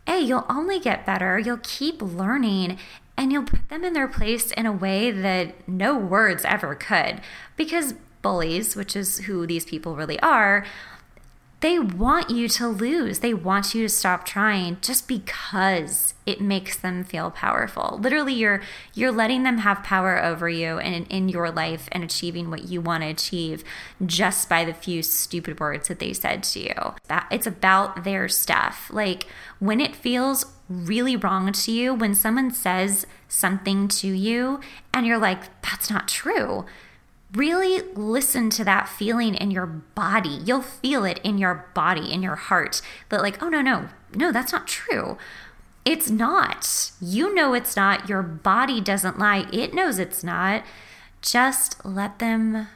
hey, 0.05 0.19
you'll 0.19 0.45
only 0.49 0.79
get 0.79 1.05
better. 1.05 1.39
You'll 1.39 1.59
keep 1.63 2.01
learning 2.01 2.77
and 3.15 3.31
you'll 3.31 3.45
put 3.45 3.69
them 3.69 3.83
in 3.83 3.93
their 3.93 4.07
place 4.07 4.51
in 4.51 4.65
a 4.65 4.71
way 4.71 5.11
that 5.11 5.67
no 5.67 5.97
words 5.97 6.43
ever 6.45 6.75
could. 6.75 7.21
Because 7.55 7.93
bullies, 8.21 8.75
which 8.75 8.95
is 8.95 9.19
who 9.19 9.47
these 9.47 9.65
people 9.65 9.95
really 9.95 10.19
are, 10.19 10.65
they 11.63 11.79
want 11.79 12.29
you 12.29 12.49
to 12.49 12.67
lose. 12.67 13.19
They 13.19 13.33
want 13.33 13.73
you 13.73 13.83
to 13.83 13.89
stop 13.89 14.25
trying 14.25 14.79
just 14.81 15.07
because 15.07 16.13
it 16.25 16.41
makes 16.41 16.75
them 16.75 17.05
feel 17.05 17.31
powerful. 17.31 17.97
Literally 18.01 18.33
you're 18.33 18.61
you're 18.93 19.13
letting 19.13 19.43
them 19.43 19.59
have 19.59 19.81
power 19.81 20.21
over 20.21 20.49
you 20.49 20.77
and 20.79 21.07
in 21.07 21.29
your 21.29 21.49
life 21.49 21.87
and 21.93 22.03
achieving 22.03 22.49
what 22.49 22.65
you 22.65 22.81
want 22.81 23.03
to 23.03 23.09
achieve 23.09 23.63
just 24.05 24.49
by 24.49 24.65
the 24.65 24.73
few 24.73 25.01
stupid 25.01 25.61
words 25.61 25.87
that 25.87 25.99
they 25.99 26.11
said 26.11 26.43
to 26.43 26.59
you. 26.59 26.95
That 27.07 27.27
it's 27.31 27.47
about 27.47 28.03
their 28.03 28.27
stuff. 28.27 28.89
Like 28.91 29.27
when 29.59 29.79
it 29.79 29.95
feels 29.95 30.47
really 30.67 31.15
wrong 31.15 31.53
to 31.53 31.71
you 31.71 31.93
when 31.93 32.13
someone 32.13 32.51
says 32.51 33.07
something 33.29 33.87
to 33.87 34.07
you 34.07 34.59
and 34.93 35.05
you're 35.05 35.17
like 35.17 35.61
that's 35.61 35.89
not 35.89 36.07
true 36.07 36.65
really 37.33 37.81
listen 37.95 38.49
to 38.51 38.63
that 38.63 38.87
feeling 38.87 39.35
in 39.35 39.51
your 39.51 39.65
body. 39.65 40.39
You'll 40.45 40.61
feel 40.61 41.03
it 41.05 41.19
in 41.23 41.37
your 41.37 41.69
body, 41.73 42.11
in 42.11 42.21
your 42.21 42.35
heart, 42.35 42.81
that, 43.09 43.21
like, 43.21 43.41
oh, 43.41 43.49
no, 43.49 43.61
no, 43.61 43.89
no, 44.13 44.31
that's 44.31 44.51
not 44.51 44.67
true. 44.67 45.17
It's 45.85 46.09
not. 46.09 46.91
You 47.01 47.33
know 47.33 47.53
it's 47.53 47.75
not. 47.75 48.07
Your 48.07 48.23
body 48.23 48.79
doesn't 48.79 49.19
lie. 49.19 49.47
It 49.51 49.73
knows 49.73 49.99
it's 49.99 50.23
not. 50.23 50.63
Just 51.21 51.83
let 51.85 52.19
them 52.19 52.67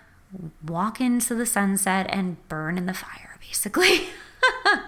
walk 0.65 0.99
into 0.99 1.35
the 1.35 1.45
sunset 1.45 2.07
and 2.09 2.45
burn 2.49 2.77
in 2.77 2.85
the 2.85 2.93
fire, 2.93 3.37
basically. 3.41 4.09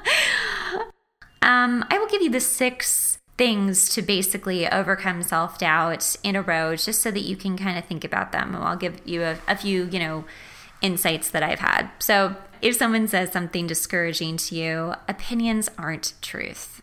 um, 1.42 1.86
I 1.90 1.98
will 1.98 2.08
give 2.08 2.22
you 2.22 2.30
the 2.30 2.42
six 2.42 3.20
things 3.39 3.88
to 3.88 4.01
basically 4.01 4.67
overcome 4.67 5.24
self 5.24 5.58
doubt 5.58 6.17
in 6.24 6.36
a 6.36 6.41
row, 6.41 6.75
just 6.75 7.01
so 7.01 7.10
that 7.10 7.22
you 7.22 7.38
can 7.38 7.58
kind 7.58 7.77
of 7.77 7.86
think 7.86 8.03
about 8.03 8.34
them. 8.34 8.53
And 8.53 8.63
I'll 8.63 8.75
give 8.75 9.00
you 9.05 9.24
a, 9.24 9.38
a 9.48 9.55
few, 9.55 9.86
you 9.86 9.98
know, 9.98 10.25
insights 10.81 11.31
that 11.31 11.41
I've 11.41 11.60
had. 11.60 11.89
So, 12.00 12.36
if 12.62 12.75
someone 12.75 13.08
says 13.08 13.31
something 13.31 13.65
discouraging 13.65 14.36
to 14.38 14.55
you, 14.55 14.93
opinions 15.08 15.69
aren't 15.77 16.13
truth. 16.22 16.81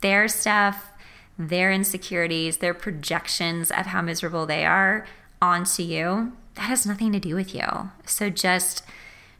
Their 0.00 0.28
stuff, 0.28 0.92
their 1.36 1.72
insecurities, 1.72 2.58
their 2.58 2.74
projections 2.74 3.72
of 3.72 3.86
how 3.86 4.00
miserable 4.00 4.46
they 4.46 4.64
are 4.64 5.04
onto 5.42 5.82
you, 5.82 6.32
that 6.54 6.62
has 6.62 6.86
nothing 6.86 7.10
to 7.10 7.18
do 7.18 7.34
with 7.34 7.52
you. 7.56 7.90
So, 8.06 8.30
just 8.30 8.84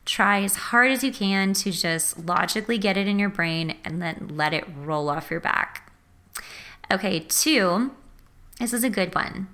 try 0.04 0.42
as 0.42 0.56
hard 0.56 0.90
as 0.90 1.04
you 1.04 1.12
can 1.12 1.52
to 1.52 1.70
just 1.70 2.26
logically 2.26 2.78
get 2.78 2.96
it 2.96 3.06
in 3.06 3.20
your 3.20 3.28
brain 3.28 3.76
and 3.84 4.02
then 4.02 4.32
let 4.34 4.52
it 4.52 4.66
roll 4.76 5.08
off 5.08 5.30
your 5.30 5.38
back. 5.38 5.87
Okay, 6.90 7.20
two, 7.20 7.90
this 8.58 8.72
is 8.72 8.82
a 8.82 8.88
good 8.88 9.14
one. 9.14 9.48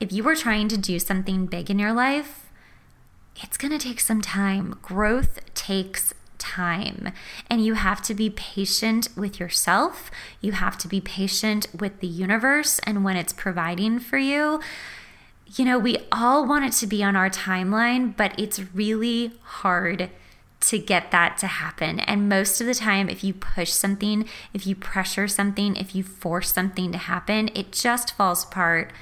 If 0.00 0.12
you 0.12 0.26
are 0.28 0.34
trying 0.34 0.66
to 0.68 0.76
do 0.76 0.98
something 0.98 1.46
big 1.46 1.70
in 1.70 1.78
your 1.78 1.92
life, 1.92 2.50
it's 3.42 3.56
going 3.56 3.70
to 3.70 3.78
take 3.78 4.00
some 4.00 4.20
time. 4.20 4.76
Growth 4.82 5.38
takes 5.54 6.12
time. 6.38 7.12
And 7.48 7.64
you 7.64 7.74
have 7.74 8.02
to 8.02 8.14
be 8.14 8.28
patient 8.28 9.08
with 9.14 9.38
yourself. 9.38 10.10
You 10.40 10.52
have 10.52 10.76
to 10.78 10.88
be 10.88 11.00
patient 11.00 11.68
with 11.78 12.00
the 12.00 12.08
universe 12.08 12.80
and 12.80 13.04
when 13.04 13.16
it's 13.16 13.32
providing 13.32 14.00
for 14.00 14.18
you. 14.18 14.60
You 15.54 15.64
know, 15.64 15.78
we 15.78 15.98
all 16.10 16.44
want 16.44 16.64
it 16.64 16.72
to 16.78 16.88
be 16.88 17.04
on 17.04 17.14
our 17.14 17.30
timeline, 17.30 18.16
but 18.16 18.38
it's 18.38 18.74
really 18.74 19.32
hard 19.42 20.10
to 20.60 20.78
get 20.78 21.10
that 21.10 21.38
to 21.38 21.46
happen. 21.46 22.00
And 22.00 22.28
most 22.28 22.60
of 22.60 22.66
the 22.66 22.74
time, 22.74 23.08
if 23.08 23.24
you 23.24 23.32
push 23.32 23.70
something, 23.70 24.28
if 24.52 24.66
you 24.66 24.74
pressure 24.74 25.26
something, 25.26 25.76
if 25.76 25.94
you 25.94 26.02
force 26.02 26.52
something 26.52 26.92
to 26.92 26.98
happen, 26.98 27.48
it 27.54 27.72
just 27.72 28.14
falls 28.14 28.44
apart 28.44 28.92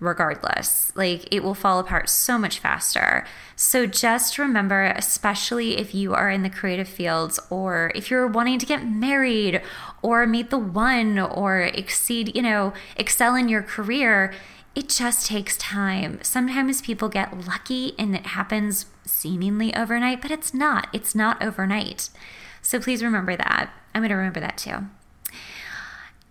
regardless. 0.00 0.90
Like 0.96 1.32
it 1.32 1.42
will 1.44 1.54
fall 1.54 1.78
apart 1.78 2.08
so 2.08 2.38
much 2.38 2.58
faster. 2.58 3.24
So 3.54 3.86
just 3.86 4.38
remember, 4.38 4.84
especially 4.96 5.76
if 5.76 5.94
you 5.94 6.14
are 6.14 6.30
in 6.30 6.42
the 6.42 6.50
creative 6.50 6.88
fields 6.88 7.38
or 7.50 7.92
if 7.94 8.10
you're 8.10 8.26
wanting 8.26 8.58
to 8.58 8.66
get 8.66 8.84
married 8.84 9.62
or 10.02 10.26
meet 10.26 10.50
the 10.50 10.58
one 10.58 11.18
or 11.18 11.60
exceed, 11.60 12.34
you 12.34 12.42
know, 12.42 12.72
excel 12.96 13.34
in 13.34 13.48
your 13.48 13.62
career, 13.62 14.32
it 14.74 14.88
just 14.88 15.26
takes 15.26 15.56
time. 15.56 16.20
Sometimes 16.22 16.80
people 16.80 17.08
get 17.08 17.46
lucky 17.46 17.94
and 17.98 18.14
it 18.14 18.26
happens 18.26 18.86
seemingly 19.04 19.74
overnight, 19.74 20.22
but 20.22 20.30
it's 20.30 20.54
not. 20.54 20.88
It's 20.92 21.14
not 21.14 21.42
overnight. 21.42 22.10
So 22.62 22.78
please 22.78 23.02
remember 23.02 23.36
that. 23.36 23.70
I'm 23.94 24.02
going 24.02 24.10
to 24.10 24.14
remember 24.14 24.40
that 24.40 24.58
too. 24.58 24.86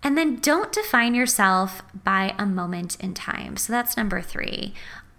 And 0.02 0.16
then 0.16 0.36
don't 0.36 0.72
define 0.72 1.14
yourself 1.14 1.82
by 2.04 2.34
a 2.38 2.46
moment 2.46 2.96
in 3.00 3.12
time. 3.12 3.58
So 3.58 3.72
that's 3.72 3.96
number 3.96 4.22
three. 4.22 4.72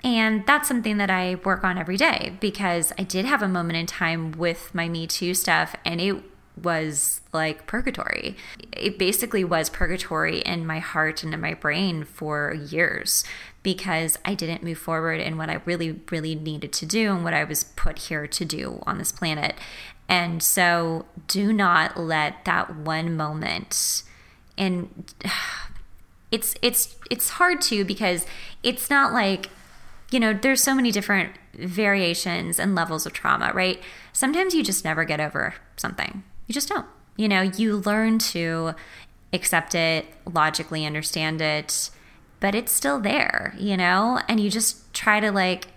And 0.04 0.46
that's 0.48 0.68
something 0.68 0.98
that 0.98 1.12
I 1.12 1.36
work 1.44 1.63
on 1.63 1.78
every 1.78 1.98
day 1.98 2.36
because 2.40 2.92
I 2.98 3.04
did 3.04 3.25
have 3.25 3.44
a 3.44 3.48
moment 3.48 3.78
in 3.78 3.86
time 3.86 4.32
with 4.32 4.74
my 4.74 4.90
Me 4.90 5.06
Too 5.06 5.36
stuff 5.36 5.75
and 5.86 6.01
it 6.01 6.24
was 6.62 7.22
like 7.34 7.67
purgatory. 7.67 8.36
It 8.72 8.98
basically 8.98 9.43
was 9.43 9.70
purgatory 9.70 10.39
in 10.39 10.65
my 10.65 10.79
heart 10.79 11.24
and 11.24 11.34
in 11.34 11.41
my 11.41 11.53
brain 11.53 12.03
for 12.03 12.53
years 12.53 13.24
because 13.63 14.17
I 14.25 14.34
didn't 14.34 14.63
move 14.63 14.77
forward 14.77 15.20
in 15.20 15.38
what 15.38 15.50
I 15.50 15.62
really, 15.65 16.00
really 16.10 16.36
needed 16.36 16.74
to 16.74 16.86
do 16.86 17.13
and 17.13 17.24
what 17.24 17.34
I 17.34 17.43
was 17.43 17.63
put 17.63 18.00
here 18.00 18.27
to 18.27 18.46
do 18.46 18.81
on 18.86 18.98
this 18.98 19.12
planet. 19.12 19.55
And 20.10 20.43
so 20.43 21.05
do 21.27 21.53
not 21.53 21.98
let 21.98 22.43
that 22.46 22.75
one 22.75 23.15
moment 23.15 24.03
and 24.58 25.13
it's 26.31 26.55
it's 26.62 26.96
it's 27.10 27.31
hard 27.31 27.62
to 27.62 27.84
because 27.84 28.25
it's 28.63 28.89
not 28.89 29.12
like 29.12 29.50
you 30.12 30.20
know 30.20 30.34
there's 30.34 30.63
so 30.63 30.74
many 30.74 30.91
different 30.91 31.31
variations 31.53 32.60
and 32.60 32.74
levels 32.74 33.05
of 33.05 33.12
trauma 33.12 33.51
right 33.53 33.81
sometimes 34.13 34.53
you 34.53 34.63
just 34.63 34.86
never 34.86 35.03
get 35.03 35.20
over 35.20 35.55
something 35.75 36.24
you 36.51 36.53
just 36.53 36.67
don't. 36.67 36.86
You 37.15 37.29
know, 37.29 37.43
you 37.43 37.77
learn 37.77 38.20
to 38.20 38.74
accept 39.31 39.74
it, 39.74 40.05
logically 40.25 40.86
understand 40.86 41.39
it, 41.39 41.89
but 42.41 42.53
it's 42.53 42.74
still 42.74 43.00
there, 43.00 43.55
you 43.58 43.77
know? 43.77 44.20
And 44.27 44.38
you 44.41 44.50
just 44.50 44.93
try 44.93 45.22
to 45.22 45.31
like 45.31 45.67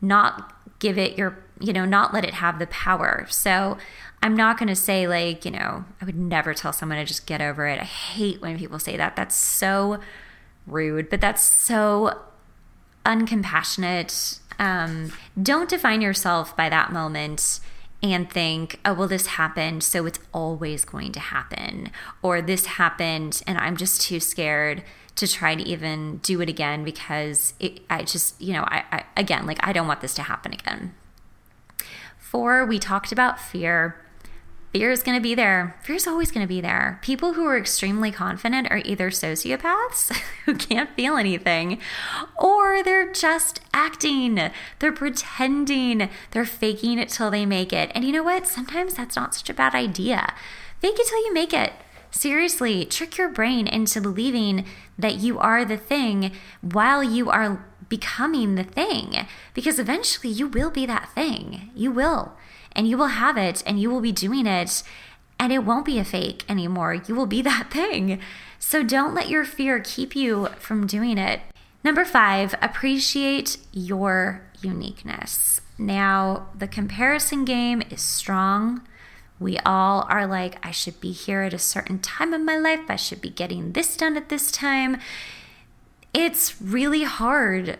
not 0.00 0.54
give 0.78 0.98
it 0.98 1.18
your, 1.18 1.42
you 1.58 1.72
know, 1.72 1.84
not 1.84 2.14
let 2.14 2.24
it 2.24 2.34
have 2.34 2.60
the 2.60 2.68
power. 2.68 3.26
So 3.28 3.76
I'm 4.22 4.36
not 4.36 4.56
going 4.56 4.68
to 4.68 4.76
say 4.76 5.08
like, 5.08 5.44
you 5.44 5.50
know, 5.50 5.84
I 6.00 6.04
would 6.04 6.16
never 6.16 6.54
tell 6.54 6.72
someone 6.72 6.98
to 6.98 7.04
just 7.04 7.26
get 7.26 7.40
over 7.40 7.66
it. 7.66 7.80
I 7.80 7.84
hate 7.84 8.40
when 8.40 8.56
people 8.56 8.78
say 8.78 8.96
that. 8.96 9.16
That's 9.16 9.34
so 9.34 9.98
rude, 10.64 11.10
but 11.10 11.20
that's 11.20 11.42
so 11.42 12.20
uncompassionate. 13.04 14.38
Um, 14.60 15.12
don't 15.42 15.68
define 15.68 16.02
yourself 16.02 16.56
by 16.56 16.68
that 16.68 16.92
moment 16.92 17.58
and 18.12 18.30
think, 18.30 18.80
oh, 18.84 18.94
well, 18.94 19.08
this 19.08 19.26
happened, 19.26 19.82
so 19.82 20.04
it's 20.06 20.18
always 20.32 20.84
going 20.84 21.12
to 21.12 21.20
happen. 21.20 21.90
Or 22.22 22.42
this 22.42 22.66
happened, 22.66 23.42
and 23.46 23.56
I'm 23.58 23.76
just 23.76 24.02
too 24.02 24.20
scared 24.20 24.82
to 25.16 25.28
try 25.28 25.54
to 25.54 25.62
even 25.62 26.18
do 26.18 26.40
it 26.40 26.48
again 26.48 26.84
because 26.84 27.54
it, 27.60 27.80
I 27.88 28.02
just, 28.02 28.40
you 28.40 28.52
know, 28.52 28.64
I, 28.64 28.84
I, 28.90 29.04
again, 29.16 29.46
like, 29.46 29.64
I 29.66 29.72
don't 29.72 29.86
want 29.86 30.00
this 30.00 30.14
to 30.14 30.22
happen 30.22 30.52
again. 30.52 30.94
Four, 32.18 32.66
we 32.66 32.78
talked 32.78 33.12
about 33.12 33.38
fear. 33.38 34.03
Fear 34.74 34.90
is 34.90 35.04
going 35.04 35.16
to 35.16 35.22
be 35.22 35.36
there. 35.36 35.76
Fear 35.84 35.94
is 35.94 36.06
always 36.08 36.32
going 36.32 36.44
to 36.44 36.48
be 36.48 36.60
there. 36.60 36.98
People 37.00 37.34
who 37.34 37.46
are 37.46 37.56
extremely 37.56 38.10
confident 38.10 38.68
are 38.72 38.82
either 38.84 39.08
sociopaths 39.08 40.12
who 40.46 40.56
can't 40.56 40.90
feel 40.96 41.16
anything, 41.16 41.78
or 42.36 42.82
they're 42.82 43.12
just 43.12 43.60
acting. 43.72 44.50
They're 44.80 44.90
pretending. 44.90 46.10
They're 46.32 46.44
faking 46.44 46.98
it 46.98 47.08
till 47.08 47.30
they 47.30 47.46
make 47.46 47.72
it. 47.72 47.92
And 47.94 48.04
you 48.04 48.10
know 48.10 48.24
what? 48.24 48.48
Sometimes 48.48 48.94
that's 48.94 49.14
not 49.14 49.32
such 49.36 49.48
a 49.48 49.54
bad 49.54 49.76
idea. 49.76 50.34
Fake 50.80 50.98
it 50.98 51.06
till 51.06 51.24
you 51.24 51.32
make 51.32 51.54
it. 51.54 51.72
Seriously, 52.10 52.84
trick 52.84 53.16
your 53.16 53.28
brain 53.28 53.68
into 53.68 54.00
believing 54.00 54.66
that 54.98 55.14
you 55.14 55.38
are 55.38 55.64
the 55.64 55.76
thing 55.76 56.32
while 56.62 57.02
you 57.04 57.30
are 57.30 57.64
becoming 57.88 58.56
the 58.56 58.64
thing. 58.64 59.28
Because 59.54 59.78
eventually 59.78 60.32
you 60.32 60.48
will 60.48 60.70
be 60.72 60.84
that 60.84 61.10
thing. 61.14 61.70
You 61.76 61.92
will 61.92 62.36
and 62.74 62.88
you 62.88 62.96
will 62.96 63.08
have 63.08 63.36
it 63.36 63.62
and 63.66 63.80
you 63.80 63.90
will 63.90 64.00
be 64.00 64.12
doing 64.12 64.46
it 64.46 64.82
and 65.38 65.52
it 65.52 65.64
won't 65.64 65.84
be 65.84 65.98
a 65.98 66.04
fake 66.04 66.44
anymore. 66.48 66.94
You 66.94 67.14
will 67.14 67.26
be 67.26 67.42
that 67.50 67.70
thing. 67.70 68.20
So 68.58 68.82
don't 68.82 69.14
let 69.14 69.28
your 69.28 69.44
fear 69.44 69.80
keep 69.80 70.16
you 70.16 70.48
from 70.58 70.86
doing 70.86 71.18
it. 71.18 71.40
Number 71.82 72.04
five, 72.04 72.54
appreciate 72.62 73.58
your 73.72 74.42
uniqueness. 74.62 75.60
Now, 75.76 76.48
the 76.56 76.66
comparison 76.66 77.44
game 77.44 77.82
is 77.90 78.00
strong. 78.00 78.82
We 79.38 79.58
all 79.66 80.06
are 80.08 80.26
like, 80.26 80.64
I 80.64 80.70
should 80.70 81.00
be 81.00 81.12
here 81.12 81.42
at 81.42 81.52
a 81.52 81.58
certain 81.58 81.98
time 81.98 82.32
of 82.32 82.40
my 82.40 82.56
life. 82.56 82.80
I 82.88 82.96
should 82.96 83.20
be 83.20 83.28
getting 83.28 83.72
this 83.72 83.96
done 83.96 84.16
at 84.16 84.30
this 84.30 84.50
time. 84.50 84.98
It's 86.14 86.60
really 86.62 87.02
hard 87.02 87.78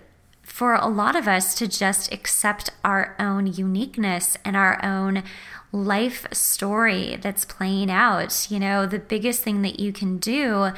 for 0.54 0.74
a 0.74 0.86
lot 0.86 1.16
of 1.16 1.26
us 1.26 1.52
to 1.52 1.66
just 1.66 2.12
accept 2.12 2.70
our 2.84 3.16
own 3.18 3.44
uniqueness 3.44 4.38
and 4.44 4.56
our 4.56 4.78
own 4.84 5.20
life 5.72 6.28
story 6.30 7.18
that's 7.20 7.44
playing 7.44 7.90
out. 7.90 8.46
You 8.48 8.60
know, 8.60 8.86
the 8.86 9.00
biggest 9.00 9.42
thing 9.42 9.62
that 9.62 9.80
you 9.80 9.92
can 9.92 10.18
do 10.18 10.70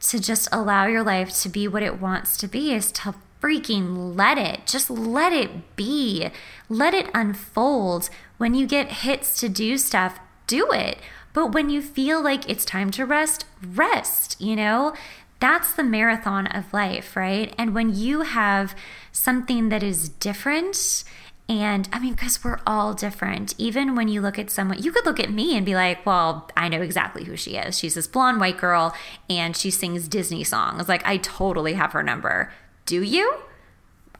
to 0.00 0.18
just 0.18 0.48
allow 0.50 0.86
your 0.86 1.04
life 1.04 1.32
to 1.42 1.48
be 1.48 1.68
what 1.68 1.84
it 1.84 2.00
wants 2.00 2.36
to 2.38 2.48
be 2.48 2.74
is 2.74 2.90
to 2.90 3.14
freaking 3.40 4.16
let 4.16 4.38
it. 4.38 4.66
Just 4.66 4.90
let 4.90 5.32
it 5.32 5.76
be. 5.76 6.28
Let 6.68 6.92
it 6.92 7.08
unfold. 7.14 8.10
When 8.38 8.56
you 8.56 8.66
get 8.66 8.88
hits 8.88 9.38
to 9.38 9.48
do 9.48 9.78
stuff, 9.78 10.18
do 10.48 10.72
it. 10.72 10.98
But 11.32 11.52
when 11.52 11.70
you 11.70 11.80
feel 11.80 12.20
like 12.20 12.50
it's 12.50 12.64
time 12.64 12.90
to 12.90 13.06
rest, 13.06 13.46
rest, 13.64 14.40
you 14.40 14.56
know? 14.56 14.94
That's 15.42 15.72
the 15.72 15.82
marathon 15.82 16.46
of 16.46 16.72
life, 16.72 17.16
right? 17.16 17.52
And 17.58 17.74
when 17.74 17.92
you 17.92 18.20
have 18.20 18.76
something 19.10 19.70
that 19.70 19.82
is 19.82 20.08
different, 20.08 21.02
and 21.48 21.88
I 21.92 21.98
mean, 21.98 22.12
because 22.12 22.44
we're 22.44 22.60
all 22.64 22.94
different. 22.94 23.56
Even 23.58 23.96
when 23.96 24.06
you 24.06 24.20
look 24.20 24.38
at 24.38 24.52
someone, 24.52 24.80
you 24.80 24.92
could 24.92 25.04
look 25.04 25.18
at 25.18 25.32
me 25.32 25.56
and 25.56 25.66
be 25.66 25.74
like, 25.74 26.06
well, 26.06 26.48
I 26.56 26.68
know 26.68 26.80
exactly 26.80 27.24
who 27.24 27.36
she 27.36 27.56
is. 27.56 27.76
She's 27.76 27.94
this 27.94 28.06
blonde 28.06 28.38
white 28.38 28.56
girl 28.56 28.94
and 29.28 29.56
she 29.56 29.72
sings 29.72 30.06
Disney 30.06 30.44
songs. 30.44 30.88
Like, 30.88 31.04
I 31.04 31.16
totally 31.16 31.72
have 31.72 31.90
her 31.90 32.04
number. 32.04 32.52
Do 32.86 33.02
you? 33.02 33.38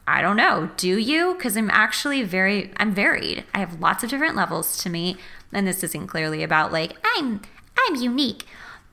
I 0.05 0.21
don't 0.21 0.35
know. 0.35 0.71
Do 0.75 0.97
you? 0.97 1.35
Because 1.35 1.55
I'm 1.55 1.69
actually 1.69 2.23
very, 2.23 2.73
I'm 2.75 2.93
varied. 2.93 3.45
I 3.53 3.59
have 3.59 3.79
lots 3.79 4.03
of 4.03 4.09
different 4.09 4.35
levels 4.35 4.75
to 4.79 4.89
me. 4.89 5.15
And 5.53 5.65
this 5.65 5.85
isn't 5.85 6.07
clearly 6.07 6.43
about 6.43 6.73
like, 6.73 6.97
I'm, 7.15 7.39
I'm 7.79 7.95
unique. 7.95 8.45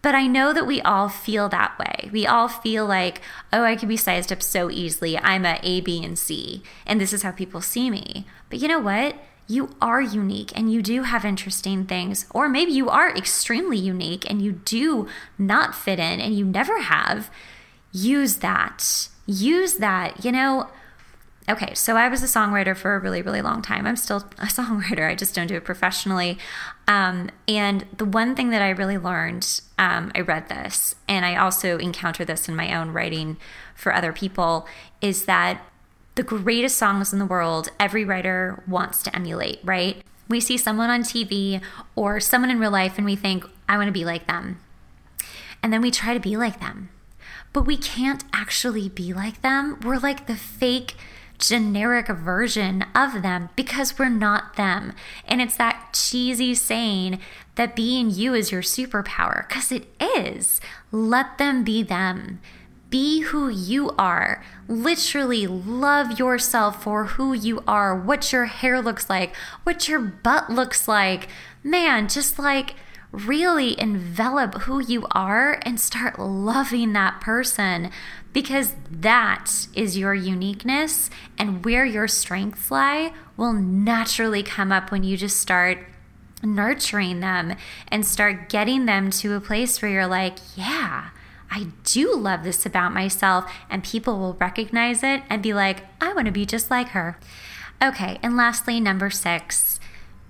But 0.03 0.15
I 0.15 0.27
know 0.27 0.53
that 0.53 0.67
we 0.67 0.81
all 0.81 1.09
feel 1.09 1.49
that 1.51 1.79
way. 1.79 2.09
We 2.11 2.27
all 2.27 2.49
feel 2.49 2.87
like, 2.87 3.21
oh, 3.53 3.65
I 3.65 3.77
can 3.77 3.89
be 3.89 3.97
sized 3.97 4.33
up 4.33 4.43
so 4.43 4.71
easily. 4.71 5.19
I'm 5.19 5.45
a 5.45 5.61
A, 5.63 5.81
B, 5.83 6.03
and 6.03 6.19
C, 6.19 6.63
and 6.87 7.01
this 7.01 7.13
is 7.13 7.23
how 7.23 7.33
people 7.33 7.61
see 7.61 7.91
me. 7.91 8.27
But 8.49 8.61
you 8.61 8.69
know 8.69 8.81
what? 8.81 9.17
You 9.47 9.75
are 9.83 10.01
unique 10.01 10.57
and 10.57 10.73
you 10.73 10.81
do 10.81 11.03
have 11.03 11.25
interesting 11.25 11.85
things. 11.85 12.25
Or 12.31 12.49
maybe 12.49 12.71
you 12.71 12.89
are 12.89 13.11
extremely 13.11 13.79
unique 13.79 14.31
and 14.31 14.41
you 14.41 14.53
do 14.53 15.09
not 15.39 15.75
fit 15.75 15.99
in 15.99 16.21
and 16.21 16.39
you 16.39 16.45
never 16.45 16.81
have. 16.81 17.33
Use 17.91 18.37
that. 18.37 19.09
Use 19.27 19.75
that. 19.75 20.25
You 20.25 20.31
know, 20.31 20.69
Okay, 21.51 21.75
so 21.75 21.97
I 21.97 22.07
was 22.07 22.23
a 22.23 22.27
songwriter 22.27 22.77
for 22.77 22.95
a 22.95 23.01
really, 23.01 23.23
really 23.23 23.43
long 23.43 23.61
time. 23.61 23.85
I'm 23.85 23.97
still 23.97 24.19
a 24.39 24.47
songwriter, 24.47 25.11
I 25.11 25.17
just 25.17 25.35
don't 25.35 25.49
do 25.49 25.57
it 25.57 25.65
professionally. 25.65 26.39
Um, 26.87 27.29
and 27.49 27.87
the 27.97 28.05
one 28.05 28.37
thing 28.37 28.51
that 28.51 28.63
I 28.63 28.71
really 28.71 28.99
learned, 28.99 29.61
um, 29.77 30.13
I 30.15 30.21
read 30.21 30.49
this, 30.49 30.95
and 31.09 31.27
I 31.27 31.35
also 31.35 31.77
encounter 31.79 32.25
this 32.25 32.49
in 32.49 32.55
my 32.55 32.73
own 32.73 32.93
writing 32.93 33.37
for 33.75 33.93
other 33.93 34.13
people, 34.13 34.69
is 35.01 35.25
that 35.25 35.61
the 36.15 36.23
greatest 36.23 36.79
songs 36.79 37.13
in 37.13 37.19
the 37.19 37.27
world, 37.27 37.71
every 37.81 38.05
writer 38.05 38.63
wants 38.69 39.03
to 39.03 39.17
emulate, 39.17 39.59
right? 39.65 40.05
We 40.29 40.39
see 40.39 40.57
someone 40.57 40.91
on 40.91 41.03
TV 41.03 41.61
or 41.97 42.21
someone 42.21 42.53
in 42.53 42.61
real 42.61 42.71
life, 42.71 42.97
and 42.97 43.05
we 43.05 43.17
think, 43.17 43.45
I 43.69 43.77
want 43.77 43.89
to 43.89 43.93
be 43.93 44.05
like 44.05 44.29
them. 44.29 44.61
And 45.65 45.73
then 45.73 45.81
we 45.81 45.91
try 45.91 46.15
to 46.15 46.21
be 46.21 46.37
like 46.37 46.61
them. 46.61 46.91
But 47.53 47.63
we 47.63 47.77
can't 47.77 48.23
actually 48.33 48.89
be 48.89 49.13
like 49.13 49.43
them. 49.43 49.81
We're 49.81 49.99
like 49.99 50.29
the 50.29 50.37
fake 50.37 50.95
generic 51.41 52.09
version 52.09 52.85
of 52.95 53.23
them 53.23 53.49
because 53.57 53.99
we're 53.99 54.09
not 54.09 54.57
them. 54.57 54.93
And 55.27 55.41
it's 55.41 55.57
that 55.57 55.93
cheesy 55.93 56.55
saying 56.55 57.19
that 57.57 57.75
being 57.75 58.11
you 58.11 58.35
is 58.35 58.53
your 58.53 58.63
superpower 58.63 59.49
because 59.49 59.73
it 59.73 59.89
is. 60.01 60.61
Let 60.93 61.39
them 61.39 61.65
be 61.65 61.83
them. 61.83 62.41
Be 62.91 63.21
who 63.21 63.49
you 63.49 63.91
are. 63.99 64.43
Literally 64.69 65.47
love 65.47 66.19
yourself 66.19 66.83
for 66.83 67.05
who 67.07 67.33
you 67.33 67.63
are, 67.67 67.97
what 67.97 68.33
your 68.33 68.47
hair 68.47 68.83
looks 68.83 69.09
like, 69.09 69.35
what 69.63 69.89
your 69.89 70.01
butt 70.01 70.51
looks 70.51 70.89
like. 70.89 71.29
Man, 71.63 72.09
just 72.09 72.39
like 72.39 72.75
really 73.13 73.79
envelop 73.81 74.55
who 74.63 74.81
you 74.81 75.07
are 75.13 75.61
and 75.63 75.81
start 75.81 76.19
loving 76.19 76.93
that 76.93 77.21
person 77.21 77.91
because 78.33 78.75
that 78.91 79.67
is 79.75 79.99
your 79.99 80.15
uniqueness 80.15 81.11
and 81.39 81.65
where 81.65 81.85
your 81.85 82.09
strengths 82.09 82.71
lie 82.71 83.13
will 83.37 83.53
naturally 83.53 84.43
come 84.43 84.71
up 84.71 84.91
when 84.91 85.03
you 85.03 85.17
just 85.17 85.39
start 85.39 85.79
nurturing 86.43 87.21
them 87.21 87.57
and 87.89 88.07
start 88.07 88.49
getting 88.49 88.87
them 88.87 89.11
to 89.11 89.35
a 89.35 89.41
place 89.41 89.83
where 89.83 89.91
you're 89.91 90.07
like, 90.07 90.39
yeah, 90.57 91.11
I 91.51 91.69
do 91.85 92.15
love 92.15 92.45
this 92.45 92.65
about 92.65 92.93
myself. 92.93 93.51
And 93.69 93.83
people 93.83 94.19
will 94.19 94.35
recognize 94.35 95.03
it 95.03 95.23
and 95.29 95.43
be 95.43 95.53
like, 95.53 95.85
I 96.01 96.13
want 96.13 96.27
to 96.27 96.33
be 96.33 96.47
just 96.47 96.71
like 96.71 96.89
her. 96.89 97.19
Okay, 97.83 98.19
and 98.23 98.37
lastly, 98.37 98.79
number 98.79 99.11
six, 99.11 99.81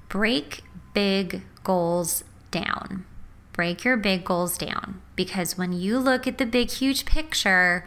break 0.09 0.63
big 0.95 1.43
goals 1.63 2.25
down 2.51 3.05
break 3.61 3.85
your 3.85 3.99
big 3.99 4.25
goals 4.25 4.57
down 4.57 5.03
because 5.17 5.59
when 5.59 5.71
you 5.71 5.99
look 5.99 6.27
at 6.27 6.39
the 6.39 6.47
big, 6.47 6.71
huge 6.71 7.05
picture, 7.05 7.85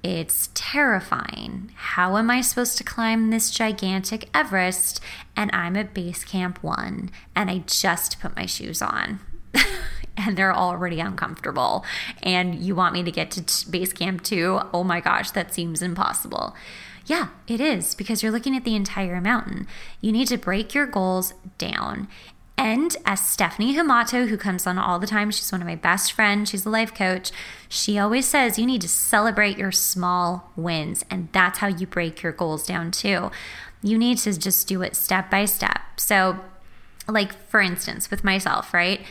it's 0.00 0.48
terrifying. 0.54 1.72
How 1.74 2.16
am 2.18 2.30
I 2.30 2.40
supposed 2.40 2.78
to 2.78 2.84
climb 2.84 3.30
this 3.30 3.50
gigantic 3.50 4.28
Everest 4.32 5.00
and 5.36 5.50
I'm 5.52 5.76
at 5.76 5.92
base 5.92 6.24
camp 6.24 6.62
one 6.62 7.10
and 7.34 7.50
I 7.50 7.64
just 7.66 8.20
put 8.20 8.36
my 8.36 8.46
shoes 8.46 8.80
on? 8.80 9.18
and 10.16 10.38
they're 10.38 10.54
already 10.54 11.00
uncomfortable. 11.00 11.84
And 12.22 12.54
you 12.54 12.76
want 12.76 12.94
me 12.94 13.02
to 13.02 13.10
get 13.10 13.32
to 13.32 13.68
base 13.68 13.92
camp 13.92 14.22
two? 14.22 14.60
Oh 14.72 14.84
my 14.84 15.00
gosh, 15.00 15.32
that 15.32 15.52
seems 15.52 15.82
impossible. 15.82 16.54
Yeah, 17.06 17.30
it 17.48 17.60
is 17.60 17.96
because 17.96 18.22
you're 18.22 18.30
looking 18.30 18.54
at 18.54 18.62
the 18.62 18.76
entire 18.76 19.20
mountain. 19.20 19.66
You 20.00 20.12
need 20.12 20.28
to 20.28 20.36
break 20.36 20.74
your 20.74 20.86
goals 20.86 21.34
down 21.56 22.06
and 22.58 22.96
as 23.06 23.24
Stephanie 23.24 23.76
Hamato, 23.76 24.28
who 24.28 24.36
comes 24.36 24.66
on 24.66 24.78
all 24.78 24.98
the 24.98 25.06
time, 25.06 25.30
she's 25.30 25.52
one 25.52 25.62
of 25.62 25.66
my 25.68 25.76
best 25.76 26.12
friends, 26.12 26.50
she's 26.50 26.66
a 26.66 26.70
life 26.70 26.92
coach, 26.92 27.30
she 27.68 27.98
always 27.98 28.26
says 28.26 28.58
you 28.58 28.66
need 28.66 28.80
to 28.80 28.88
celebrate 28.88 29.56
your 29.56 29.70
small 29.70 30.50
wins. 30.56 31.04
And 31.08 31.28
that's 31.30 31.60
how 31.60 31.68
you 31.68 31.86
break 31.86 32.20
your 32.20 32.32
goals 32.32 32.66
down 32.66 32.90
too. 32.90 33.30
You 33.80 33.96
need 33.96 34.18
to 34.18 34.36
just 34.36 34.66
do 34.66 34.82
it 34.82 34.96
step 34.96 35.30
by 35.30 35.44
step. 35.44 35.80
So, 35.98 36.40
like 37.06 37.32
for 37.48 37.60
instance, 37.60 38.10
with 38.10 38.24
myself, 38.24 38.74
right? 38.74 39.02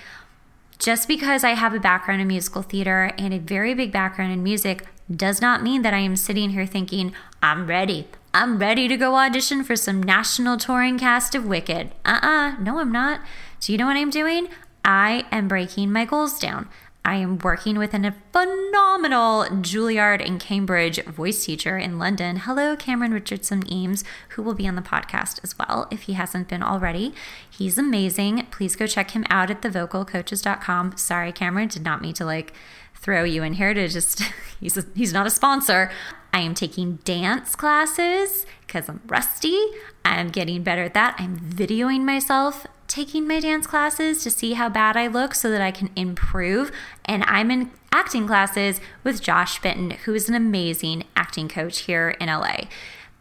Just 0.77 1.07
because 1.07 1.45
I 1.45 1.51
have 1.51 1.73
a 1.73 1.79
background 1.79 2.21
in 2.21 2.27
musical 2.27 2.61
theater 2.61 3.11
and 3.17 3.33
a 3.33 3.39
very 3.39 3.73
big 3.73 3.93
background 3.93 4.33
in 4.33 4.43
music 4.43 4.85
does 5.09 5.41
not 5.41 5.63
mean 5.63 5.83
that 5.83 5.93
I 5.93 5.99
am 5.99 6.17
sitting 6.17 6.49
here 6.49 6.65
thinking, 6.65 7.13
I'm 7.41 7.65
ready. 7.65 8.07
I'm 8.37 8.59
ready 8.59 8.87
to 8.87 8.97
go 8.97 9.15
audition 9.15 9.63
for 9.63 9.75
some 9.75 10.03
national 10.03 10.57
touring 10.57 10.99
cast 10.99 11.33
of 11.33 11.47
Wicked. 11.47 11.95
Uh 12.05 12.19
uh 12.21 12.55
no, 12.59 12.77
I'm 12.77 12.91
not. 12.91 13.21
Do 13.59 13.71
you 13.71 13.79
know 13.79 13.87
what 13.87 13.97
I'm 13.97 14.11
doing? 14.11 14.49
I 14.85 15.25
am 15.31 15.47
breaking 15.47 15.91
my 15.91 16.05
goals 16.05 16.37
down. 16.37 16.69
I 17.03 17.15
am 17.15 17.39
working 17.39 17.79
with 17.79 17.95
a 17.95 18.13
phenomenal 18.31 19.45
Juilliard 19.63 20.23
and 20.23 20.39
Cambridge 20.39 21.03
voice 21.05 21.45
teacher 21.45 21.79
in 21.79 21.97
London. 21.97 22.35
Hello, 22.35 22.75
Cameron 22.75 23.11
Richardson 23.11 23.63
Eames, 23.73 24.03
who 24.29 24.43
will 24.43 24.53
be 24.53 24.67
on 24.67 24.75
the 24.75 24.83
podcast 24.83 25.43
as 25.43 25.57
well 25.57 25.87
if 25.89 26.03
he 26.03 26.13
hasn't 26.13 26.47
been 26.47 26.61
already. 26.61 27.15
He's 27.49 27.79
amazing. 27.79 28.45
Please 28.51 28.75
go 28.75 28.85
check 28.85 29.11
him 29.11 29.25
out 29.31 29.49
at 29.49 29.63
thevocalcoaches.com. 29.63 30.97
Sorry, 30.97 31.31
Cameron, 31.31 31.69
did 31.69 31.83
not 31.83 32.01
mean 32.03 32.13
to 32.13 32.25
like 32.25 32.53
throw 32.99 33.23
you 33.23 33.43
in 33.43 33.53
here 33.53 33.73
to 33.73 33.87
just 33.87 34.21
he's 34.59 34.77
a, 34.77 34.85
he's 34.95 35.13
not 35.13 35.27
a 35.27 35.31
sponsor. 35.31 35.91
I 36.33 36.41
am 36.41 36.53
taking 36.53 36.97
dance 36.97 37.55
classes 37.55 38.45
because 38.65 38.89
I'm 38.89 39.01
rusty. 39.07 39.59
I'm 40.05 40.29
getting 40.29 40.63
better 40.63 40.83
at 40.83 40.93
that. 40.93 41.15
I'm 41.17 41.39
videoing 41.39 42.03
myself 42.03 42.67
taking 42.87 43.27
my 43.27 43.39
dance 43.39 43.67
classes 43.67 44.23
to 44.23 44.31
see 44.31 44.53
how 44.53 44.69
bad 44.69 44.95
I 44.95 45.07
look 45.07 45.35
so 45.35 45.49
that 45.49 45.61
I 45.61 45.71
can 45.71 45.89
improve. 45.95 46.71
And 47.05 47.23
I'm 47.27 47.51
in 47.51 47.71
acting 47.91 48.27
classes 48.27 48.79
with 49.03 49.21
Josh 49.21 49.59
Fitton, 49.59 49.91
who 50.05 50.13
is 50.13 50.29
an 50.29 50.35
amazing 50.35 51.03
acting 51.15 51.47
coach 51.47 51.79
here 51.79 52.11
in 52.21 52.27
LA. 52.27 52.65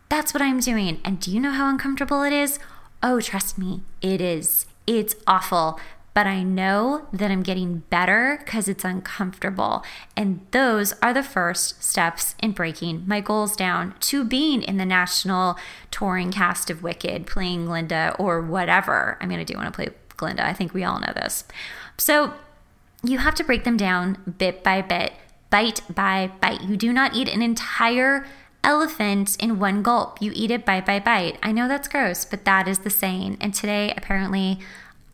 That's 0.09 0.33
what 0.33 0.43
I'm 0.43 0.61
doing. 0.61 1.01
And 1.05 1.19
do 1.21 1.31
you 1.31 1.41
know 1.41 1.53
how 1.53 1.69
uncomfortable 1.69 2.23
it 2.23 2.33
is? 2.33 2.59
Oh, 3.03 3.21
trust 3.21 3.59
me, 3.59 3.83
it 4.01 4.21
is. 4.21 4.67
It's 4.87 5.17
awful 5.27 5.81
but 6.17 6.27
I 6.27 6.43
know 6.43 7.09
that 7.13 7.31
I'm 7.31 7.43
getting 7.43 7.81
better 7.91 8.41
because 8.43 8.69
it's 8.69 8.87
uncomfortable. 8.87 9.85
And 10.17 10.47
those 10.51 10.95
are 11.03 11.13
the 11.13 11.23
first 11.23 11.85
steps 11.85 12.35
in 12.43 12.53
breaking 12.53 13.05
my 13.07 13.21
goals 13.21 13.55
down 13.55 13.95
to 14.01 14.25
being 14.25 14.63
in 14.63 14.79
the 14.79 14.87
national 14.87 15.59
touring 15.91 16.33
cast 16.33 16.71
of 16.71 16.83
Wicked, 16.83 17.27
playing 17.27 17.67
Glinda 17.67 18.17
or 18.19 18.41
whatever. 18.41 19.19
I 19.21 19.27
mean, 19.27 19.41
I 19.41 19.45
do 19.45 19.57
want 19.57 19.67
to 19.67 19.73
play 19.73 19.91
Glinda. 20.17 20.43
I 20.43 20.55
think 20.55 20.73
we 20.73 20.85
all 20.85 20.99
know 21.01 21.13
this. 21.15 21.45
So 21.99 22.33
you 23.03 23.19
have 23.19 23.35
to 23.35 23.45
break 23.45 23.65
them 23.65 23.77
down 23.77 24.35
bit 24.39 24.65
by 24.65 24.81
bit, 24.81 25.13
bite 25.51 25.83
by 25.95 26.31
bite. 26.41 26.63
You 26.63 26.79
do 26.79 26.95
not 26.95 27.15
eat 27.15 27.29
an 27.29 27.43
entire 27.43 28.27
elephant 28.65 29.37
in 29.37 29.59
one 29.59 29.83
gulp. 29.83 30.23
You 30.23 30.33
eat 30.35 30.51
it 30.51 30.65
bite 30.65 30.87
by 30.87 30.99
bite. 30.99 31.39
I 31.43 31.53
know 31.53 31.69
that's 31.69 31.89
gross, 31.89 32.25
but 32.25 32.47
that 32.47 32.67
is 32.67 32.79
the 32.79 32.91
saying. 32.91 33.37
And 33.39 33.53
today, 33.53 33.93
apparently, 33.99 34.61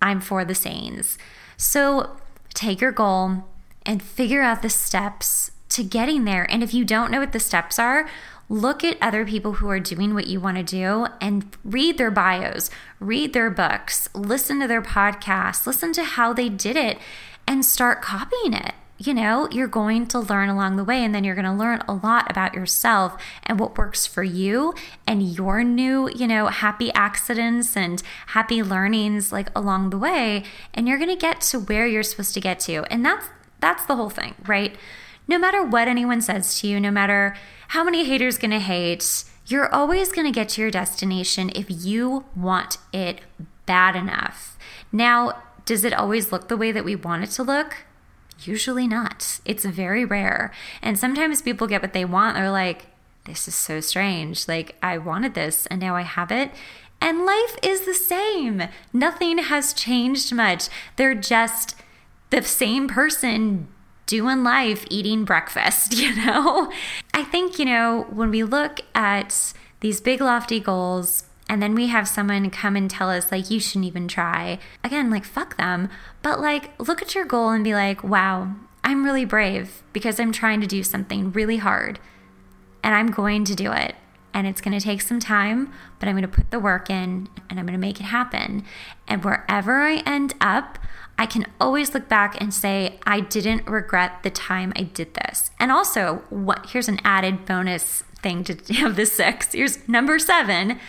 I'm 0.03 0.21
for 0.21 0.45
the 0.45 0.55
sayings. 0.55 1.17
So 1.57 2.17
take 2.53 2.81
your 2.81 2.93
goal 2.93 3.45
and 3.87 4.03
figure 4.03 4.43
out 4.43 4.63
the 4.63 4.69
steps 4.69 5.53
to 5.71 5.83
getting 5.83 6.25
there. 6.25 6.51
And 6.51 6.63
if 6.63 6.75
you 6.75 6.85
don't 6.85 7.11
know 7.11 7.21
what 7.21 7.33
the 7.33 7.41
steps 7.41 7.79
are, 7.79 8.09
look 8.49 8.85
at 8.85 8.99
other 9.01 9.25
people 9.25 9.55
who 9.55 9.71
are 9.71 9.81
doing 9.81 10.13
what 10.13 10.27
you 10.27 10.39
want 10.41 10.59
to 10.59 10.63
do 10.63 11.07
and 11.21 11.57
read 11.65 11.97
their 11.97 12.11
bios, 12.11 12.69
read 13.01 13.33
their 13.33 13.49
books, 13.49 14.09
listen 14.15 14.61
to 14.61 14.69
their 14.69 14.83
podcasts, 14.83 15.67
listen 15.67 15.93
to 15.95 16.05
how 16.05 16.33
they 16.33 16.51
did 16.51 16.77
it, 16.77 16.99
and 17.47 17.65
start 17.65 18.03
copying 18.03 18.53
it 18.53 18.75
you 19.07 19.15
know, 19.15 19.49
you're 19.51 19.69
going 19.69 20.07
to 20.09 20.21
learn 20.21 20.49
along 20.49 20.77
the 20.77 20.85
way, 20.85 21.03
and 21.05 21.15
then 21.15 21.25
you're 21.25 21.35
going 21.35 21.45
to 21.45 21.53
learn 21.53 21.83
a 21.89 21.95
lot 21.95 22.31
about 22.31 22.55
yourself 22.55 23.21
and 23.45 23.59
what 23.59 23.77
works 23.77 24.07
for 24.07 24.23
you 24.23 24.75
and 25.07 25.23
your 25.23 25.65
new, 25.65 26.09
you 26.15 26.27
know, 26.27 26.47
happy 26.47 26.93
accidents 26.93 27.77
and 27.77 28.03
happy 28.29 28.63
learnings 28.63 29.33
like 29.33 29.51
along 29.57 29.91
the 29.91 29.99
way. 29.99 30.45
And 30.75 30.87
you're 30.87 30.99
going 30.99 31.11
to 31.11 31.17
get 31.17 31.41
to 31.43 31.59
where 31.59 31.87
you're 31.87 32.03
supposed 32.03 32.35
to 32.35 32.41
get 32.41 32.61
to. 32.61 32.85
And 32.93 33.05
that's 33.05 33.27
that's 33.61 33.87
the 33.87 33.97
whole 33.97 34.11
thing, 34.11 34.35
right? 34.47 34.77
No 35.29 35.39
matter 35.39 35.65
what 35.65 35.87
anyone 35.87 36.21
says 36.21 36.61
to 36.61 36.67
you, 36.67 36.81
no 36.81 36.91
matter 36.91 37.37
how 37.69 37.85
many 37.85 38.05
haters 38.05 38.39
going 38.39 38.51
to 38.51 38.59
hate, 38.59 39.25
you're 39.47 39.73
always 39.73 40.11
going 40.11 40.27
to 40.27 40.33
get 40.33 40.51
to 40.51 40.61
your 40.61 40.71
destination 40.71 41.51
if 41.55 41.67
you 41.69 42.25
want 42.35 42.79
it 42.93 43.21
bad 43.65 43.95
enough. 43.95 44.59
Now, 44.91 45.43
does 45.65 45.85
it 45.85 45.93
always 45.93 46.33
look 46.33 46.49
the 46.49 46.57
way 46.57 46.73
that 46.73 46.85
we 46.85 46.97
want 46.97 47.23
it 47.23 47.31
to 47.31 47.43
look? 47.43 47.77
Usually 48.41 48.89
not. 48.89 49.41
It's 49.45 49.65
very 49.65 50.05
rare. 50.05 50.53
And 50.81 50.99
sometimes 50.99 51.43
people 51.43 51.67
get 51.67 51.83
what 51.83 51.93
they 51.93 52.05
want. 52.05 52.37
They're 52.37 52.51
like, 52.51 52.87
this 53.25 53.47
is 53.47 53.55
so 53.55 53.81
strange. 53.81 54.49
Like, 54.49 54.77
I 54.83 54.99
wanted 54.99 55.35
this 55.35 55.67
and 55.67 55.81
now 55.81 55.95
I 55.97 56.03
have 56.03 56.33
it. 56.33 56.51
And 57.01 57.27
life 57.27 57.57
is 57.63 57.83
the 57.83 57.95
same. 57.95 58.63
Nothing 58.93 59.39
has 59.39 59.73
changed 59.73 60.33
much. 60.33 60.69
They're 60.97 61.15
just 61.15 61.77
the 62.31 62.43
same 62.43 62.89
person 62.89 63.69
doing 64.07 64.43
life, 64.45 64.85
eating 64.91 65.25
breakfast, 65.25 65.95
you 65.97 66.15
know? 66.15 66.73
I 67.15 67.25
think, 67.25 67.59
you 67.59 67.65
know, 67.65 68.07
when 68.11 68.31
we 68.31 68.45
look 68.45 68.81
at 68.95 69.53
these 69.81 70.01
big, 70.01 70.21
lofty 70.21 70.61
goals, 70.61 71.25
and 71.53 71.63
then 71.63 71.75
we 71.75 71.89
have 71.89 72.09
someone 72.09 72.49
come 72.49 72.77
and 72.77 72.91
tell 72.91 73.11
us 73.11 73.31
like 73.31 73.51
you 73.51 73.61
shouldn't 73.61 73.85
even 73.85 74.09
try. 74.09 74.59
Again 74.83 75.11
like 75.11 75.27
fuck 75.27 75.59
them. 75.59 75.91
But 76.23 76.41
like 76.41 76.71
look 76.81 77.03
at 77.03 77.15
your 77.15 77.27
goal 77.27 77.51
and 77.51 77.63
be 77.63 77.75
like 77.75 78.03
wow 78.03 78.55
i'm 78.83 79.05
really 79.05 79.27
brave 79.27 79.83
because 79.93 80.19
i'm 80.19 80.33
trying 80.33 80.63
to 80.63 80.67
do 80.67 80.83
something 80.83 81.31
really 81.31 81.59
hard. 81.59 82.01
And 82.83 82.95
i'm 82.95 83.11
going 83.11 83.45
to 83.45 83.55
do 83.55 83.71
it. 83.71 83.97
And 84.33 84.47
it's 84.47 84.63
going 84.63 84.73
to 84.73 84.83
take 84.83 85.03
some 85.03 85.21
time 85.21 85.71
but 86.01 86.09
i'm 86.09 86.15
going 86.15 86.23
to 86.23 86.37
put 86.37 86.51
the 86.51 86.59
work 86.59 86.89
in 86.89 87.29
and 87.51 87.61
i'm 87.61 87.67
going 87.67 87.79
to 87.79 87.79
make 87.79 88.01
it 88.01 88.05
happen. 88.05 88.65
And 89.07 89.23
wherever 89.23 89.83
i 89.83 89.97
end 90.07 90.33
up 90.41 90.79
I 91.19 91.27
can 91.27 91.45
always 91.61 91.93
look 91.93 92.09
back 92.09 92.41
and 92.41 92.55
say 92.55 92.99
I 93.07 93.21
didn't 93.21 93.67
regret 93.67 94.23
the 94.23 94.31
time 94.31 94.73
I 94.75 94.85
did 94.85 95.13
this. 95.13 95.51
And 95.61 95.71
also, 95.71 96.25
what 96.31 96.71
here's 96.71 96.89
an 96.89 97.01
added 97.05 97.45
bonus 97.45 98.03
thing 98.23 98.43
to 98.45 98.55
have 98.77 98.97
the 98.97 99.05
six. 99.05 99.53
Here's 99.53 99.87
number 99.87 100.19
7 100.19 100.81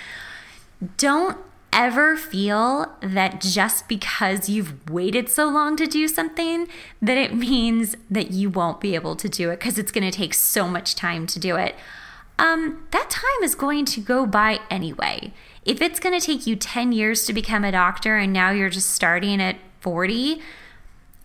don't 0.97 1.37
ever 1.73 2.15
feel 2.15 2.95
that 3.01 3.41
just 3.41 3.87
because 3.87 4.47
you've 4.47 4.89
waited 4.89 5.27
so 5.27 5.49
long 5.49 5.75
to 5.75 5.87
do 5.87 6.07
something 6.07 6.67
that 7.01 7.17
it 7.17 7.35
means 7.35 7.95
that 8.09 8.31
you 8.31 8.49
won't 8.49 8.79
be 8.79 8.93
able 8.95 9.15
to 9.15 9.27
do 9.27 9.49
it 9.49 9.59
because 9.59 9.79
it's 9.79 9.91
going 9.91 10.09
to 10.09 10.15
take 10.15 10.33
so 10.33 10.67
much 10.67 10.95
time 10.95 11.25
to 11.25 11.39
do 11.39 11.55
it. 11.55 11.75
Um, 12.37 12.85
that 12.91 13.09
time 13.09 13.43
is 13.43 13.55
going 13.55 13.85
to 13.85 14.01
go 14.01 14.25
by 14.25 14.59
anyway. 14.69 15.33
If 15.65 15.81
it's 15.81 15.99
going 15.99 16.17
to 16.19 16.25
take 16.25 16.45
you 16.45 16.55
10 16.55 16.91
years 16.91 17.25
to 17.25 17.33
become 17.33 17.63
a 17.63 17.71
doctor 17.71 18.17
and 18.17 18.31
now 18.31 18.51
you're 18.51 18.69
just 18.69 18.91
starting 18.91 19.41
at 19.41 19.57
40, 19.81 20.41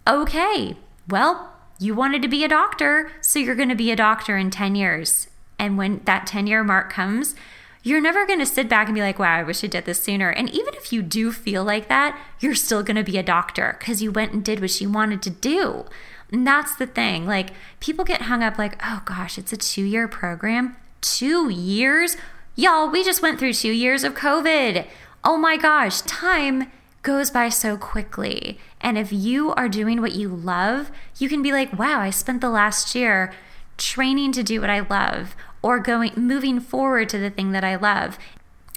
okay, 0.06 0.76
well, 1.08 1.52
you 1.78 1.94
wanted 1.94 2.22
to 2.22 2.28
be 2.28 2.44
a 2.44 2.48
doctor, 2.48 3.10
so 3.20 3.38
you're 3.38 3.54
going 3.54 3.68
to 3.68 3.74
be 3.74 3.90
a 3.90 3.96
doctor 3.96 4.36
in 4.36 4.50
10 4.50 4.74
years. 4.74 5.28
And 5.58 5.76
when 5.76 6.02
that 6.04 6.26
10 6.26 6.46
year 6.46 6.64
mark 6.64 6.90
comes, 6.90 7.34
you're 7.82 8.00
never 8.00 8.26
going 8.26 8.38
to 8.40 8.46
sit 8.46 8.68
back 8.68 8.88
and 8.88 8.94
be 8.94 9.00
like, 9.00 9.18
wow, 9.18 9.36
I 9.38 9.42
wish 9.42 9.62
I 9.62 9.66
did 9.66 9.84
this 9.84 10.02
sooner. 10.02 10.30
And 10.30 10.50
even 10.50 10.74
if 10.74 10.92
you 10.92 11.02
do 11.02 11.32
feel 11.32 11.64
like 11.64 11.88
that, 11.88 12.20
you're 12.40 12.54
still 12.54 12.82
going 12.82 12.96
to 12.96 13.04
be 13.04 13.18
a 13.18 13.22
doctor 13.22 13.76
because 13.78 14.02
you 14.02 14.10
went 14.10 14.32
and 14.32 14.44
did 14.44 14.60
what 14.60 14.80
you 14.80 14.90
wanted 14.90 15.22
to 15.22 15.30
do. 15.30 15.84
And 16.30 16.46
that's 16.46 16.74
the 16.76 16.86
thing. 16.86 17.26
Like, 17.26 17.50
people 17.80 18.04
get 18.04 18.22
hung 18.22 18.42
up 18.42 18.58
like, 18.58 18.78
oh 18.84 19.02
gosh, 19.04 19.38
it's 19.38 19.52
a 19.52 19.56
two 19.56 19.84
year 19.84 20.08
program. 20.08 20.76
Two 21.00 21.48
years? 21.48 22.16
Y'all, 22.54 22.90
we 22.90 23.04
just 23.04 23.22
went 23.22 23.38
through 23.38 23.54
two 23.54 23.72
years 23.72 24.04
of 24.04 24.14
COVID. 24.14 24.86
Oh 25.24 25.36
my 25.36 25.56
gosh, 25.56 26.00
time 26.02 26.70
goes 27.02 27.30
by 27.30 27.48
so 27.48 27.76
quickly. 27.76 28.58
And 28.80 28.98
if 28.98 29.12
you 29.12 29.52
are 29.52 29.68
doing 29.68 30.00
what 30.00 30.14
you 30.14 30.28
love, 30.28 30.90
you 31.18 31.28
can 31.28 31.42
be 31.42 31.52
like, 31.52 31.78
wow, 31.78 32.00
I 32.00 32.10
spent 32.10 32.40
the 32.40 32.50
last 32.50 32.94
year 32.94 33.32
training 33.76 34.32
to 34.32 34.42
do 34.42 34.60
what 34.60 34.70
I 34.70 34.80
love 34.80 35.36
or 35.62 35.78
going 35.78 36.12
moving 36.16 36.60
forward 36.60 37.08
to 37.10 37.18
the 37.18 37.30
thing 37.30 37.52
that 37.52 37.64
I 37.64 37.76
love. 37.76 38.18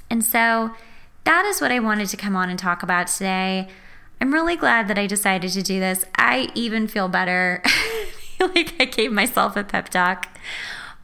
And 0.10 0.24
so 0.24 0.72
that 1.24 1.46
is 1.46 1.62
what 1.62 1.72
I 1.72 1.80
wanted 1.80 2.10
to 2.10 2.18
come 2.18 2.36
on 2.36 2.50
and 2.50 2.58
talk 2.58 2.84
about 2.84 3.08
today. 3.08 3.68
I'm 4.20 4.34
really 4.34 4.56
glad 4.56 4.88
that 4.88 4.98
I 4.98 5.08
decided 5.08 5.52
to 5.52 5.64
do 5.64 5.80
this. 5.80 6.06
I 6.16 6.50
even 6.56 6.88
feel 6.88 7.08
better. 7.08 7.64
Like 8.42 8.74
I 8.80 8.86
gave 8.86 9.12
myself 9.12 9.56
a 9.56 9.64
pep 9.64 9.90
talk. 9.90 10.28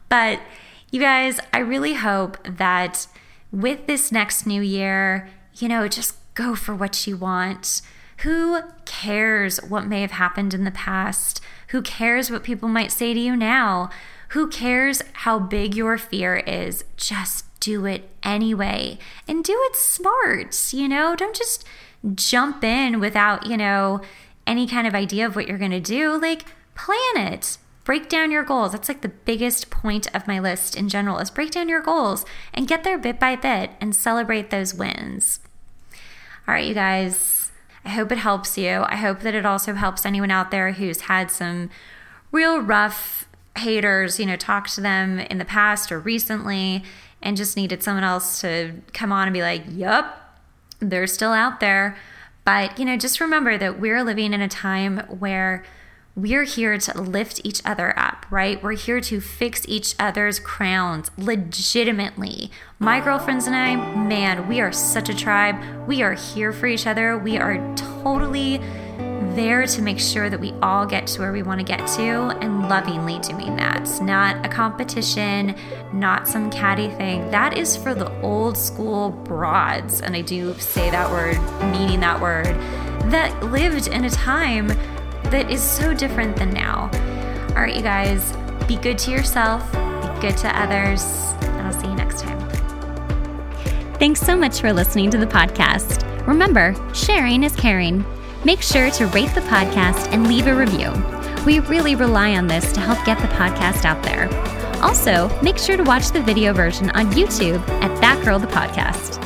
But 0.08 0.40
you 0.90 1.00
guys, 1.00 1.38
I 1.52 1.58
really 1.58 1.94
hope 1.94 2.36
that 2.44 3.06
with 3.52 3.86
this 3.86 4.10
next 4.10 4.46
new 4.46 4.60
year, 4.60 5.28
you 5.54 5.68
know, 5.68 5.86
just 5.88 6.16
go 6.34 6.54
for 6.54 6.74
what 6.74 7.06
you 7.06 7.16
want. 7.16 7.82
Who 8.18 8.60
cares 8.84 9.58
what 9.58 9.86
may 9.86 10.00
have 10.00 10.12
happened 10.12 10.52
in 10.52 10.64
the 10.64 10.70
past? 10.70 11.40
Who 11.68 11.82
cares 11.82 12.30
what 12.30 12.42
people 12.42 12.68
might 12.68 12.90
say 12.90 13.14
to 13.14 13.20
you 13.20 13.36
now? 13.36 13.90
Who 14.28 14.48
cares 14.48 15.02
how 15.12 15.38
big 15.38 15.74
your 15.74 15.96
fear 15.96 16.36
is? 16.36 16.84
Just 16.96 17.46
do 17.60 17.86
it 17.86 18.08
anyway 18.22 18.98
and 19.26 19.42
do 19.42 19.56
it 19.70 19.76
smart. 19.76 20.72
You 20.72 20.88
know, 20.88 21.16
don't 21.16 21.36
just 21.36 21.64
jump 22.14 22.62
in 22.62 23.00
without, 23.00 23.46
you 23.46 23.56
know, 23.56 24.00
any 24.46 24.66
kind 24.66 24.86
of 24.86 24.94
idea 24.94 25.26
of 25.26 25.34
what 25.34 25.48
you're 25.48 25.58
going 25.58 25.70
to 25.70 25.80
do. 25.80 26.18
Like, 26.20 26.44
plan 26.74 27.32
it. 27.32 27.58
Break 27.84 28.08
down 28.08 28.30
your 28.30 28.44
goals. 28.44 28.72
That's 28.72 28.88
like 28.88 29.00
the 29.00 29.08
biggest 29.08 29.70
point 29.70 30.14
of 30.14 30.26
my 30.26 30.38
list 30.38 30.76
in 30.76 30.90
general 30.90 31.18
is 31.18 31.30
break 31.30 31.50
down 31.50 31.70
your 31.70 31.80
goals 31.80 32.26
and 32.52 32.68
get 32.68 32.84
there 32.84 32.98
bit 32.98 33.18
by 33.18 33.34
bit 33.34 33.70
and 33.80 33.96
celebrate 33.96 34.50
those 34.50 34.74
wins. 34.74 35.40
All 36.46 36.54
right, 36.54 36.66
you 36.66 36.74
guys. 36.74 37.50
I 37.84 37.90
hope 37.90 38.12
it 38.12 38.18
helps 38.18 38.58
you. 38.58 38.84
I 38.88 38.96
hope 38.96 39.20
that 39.20 39.34
it 39.34 39.46
also 39.46 39.72
helps 39.72 40.04
anyone 40.04 40.30
out 40.30 40.50
there 40.50 40.72
who's 40.72 41.02
had 41.02 41.30
some 41.30 41.70
real 42.30 42.60
rough 42.60 43.27
haters, 43.58 44.18
you 44.18 44.26
know, 44.26 44.36
talked 44.36 44.74
to 44.74 44.80
them 44.80 45.18
in 45.18 45.38
the 45.38 45.44
past 45.44 45.92
or 45.92 45.98
recently 45.98 46.82
and 47.22 47.36
just 47.36 47.56
needed 47.56 47.82
someone 47.82 48.04
else 48.04 48.40
to 48.40 48.74
come 48.92 49.12
on 49.12 49.26
and 49.26 49.34
be 49.34 49.42
like, 49.42 49.62
yup, 49.68 50.40
they're 50.80 51.06
still 51.06 51.32
out 51.32 51.60
there. 51.60 51.96
But, 52.44 52.78
you 52.78 52.84
know, 52.84 52.96
just 52.96 53.20
remember 53.20 53.58
that 53.58 53.78
we're 53.78 54.02
living 54.02 54.32
in 54.32 54.40
a 54.40 54.48
time 54.48 54.98
where 55.08 55.64
we're 56.18 56.44
here 56.44 56.76
to 56.76 57.00
lift 57.00 57.40
each 57.44 57.62
other 57.64 57.96
up, 57.96 58.26
right? 58.30 58.60
We're 58.60 58.72
here 58.72 59.00
to 59.02 59.20
fix 59.20 59.64
each 59.68 59.94
other's 60.00 60.40
crowns 60.40 61.10
legitimately. 61.16 62.50
My 62.80 63.00
girlfriends 63.00 63.46
and 63.46 63.54
I, 63.54 63.76
man, 63.76 64.48
we 64.48 64.60
are 64.60 64.72
such 64.72 65.08
a 65.08 65.14
tribe. 65.14 65.56
We 65.86 66.02
are 66.02 66.14
here 66.14 66.52
for 66.52 66.66
each 66.66 66.88
other. 66.88 67.16
We 67.16 67.38
are 67.38 67.58
totally 67.76 68.60
there 69.34 69.66
to 69.66 69.82
make 69.82 69.98
sure 69.98 70.30
that 70.30 70.40
we 70.40 70.52
all 70.62 70.86
get 70.86 71.06
to 71.08 71.20
where 71.20 71.32
we 71.32 71.42
want 71.42 71.60
to 71.60 71.64
get 71.64 71.86
to 71.96 72.02
and 72.40 72.68
lovingly 72.68 73.18
doing 73.20 73.56
that. 73.56 73.88
Not 74.02 74.44
a 74.44 74.48
competition, 74.48 75.54
not 75.92 76.28
some 76.28 76.50
catty 76.50 76.88
thing. 76.90 77.30
That 77.30 77.56
is 77.56 77.76
for 77.76 77.94
the 77.94 78.10
old 78.20 78.56
school 78.56 79.10
broads, 79.10 80.00
and 80.00 80.14
I 80.14 80.20
do 80.20 80.54
say 80.58 80.90
that 80.90 81.10
word, 81.10 81.38
meaning 81.72 82.00
that 82.00 82.20
word, 82.20 82.46
that 83.10 83.42
lived 83.42 83.88
in 83.88 84.04
a 84.04 84.10
time 84.10 84.68
that 85.24 85.50
is 85.50 85.62
so 85.62 85.94
different 85.94 86.36
than 86.36 86.50
now. 86.50 86.90
All 87.50 87.62
right, 87.62 87.74
you 87.74 87.82
guys, 87.82 88.32
be 88.66 88.76
good 88.76 88.98
to 88.98 89.10
yourself, 89.10 89.70
be 89.72 90.20
good 90.20 90.36
to 90.38 90.60
others, 90.60 91.02
and 91.42 91.66
I'll 91.66 91.72
see 91.72 91.88
you 91.88 91.94
next 91.94 92.20
time. 92.20 92.38
Thanks 93.94 94.20
so 94.20 94.36
much 94.36 94.60
for 94.60 94.72
listening 94.72 95.10
to 95.10 95.18
the 95.18 95.26
podcast. 95.26 96.04
Remember, 96.26 96.74
sharing 96.94 97.42
is 97.42 97.56
caring. 97.56 98.04
Make 98.48 98.62
sure 98.62 98.90
to 98.92 99.06
rate 99.08 99.34
the 99.34 99.42
podcast 99.42 100.10
and 100.10 100.26
leave 100.26 100.46
a 100.46 100.54
review. 100.54 100.90
We 101.44 101.60
really 101.68 101.94
rely 101.94 102.34
on 102.34 102.46
this 102.46 102.72
to 102.72 102.80
help 102.80 103.04
get 103.04 103.18
the 103.18 103.28
podcast 103.34 103.84
out 103.84 104.02
there. 104.02 104.26
Also, 104.82 105.28
make 105.42 105.58
sure 105.58 105.76
to 105.76 105.82
watch 105.82 106.12
the 106.12 106.22
video 106.22 106.54
version 106.54 106.88
on 106.92 107.12
YouTube 107.12 107.60
at 107.82 108.00
That 108.00 108.24
Girl 108.24 108.38
the 108.38 108.46
Podcast. 108.46 109.17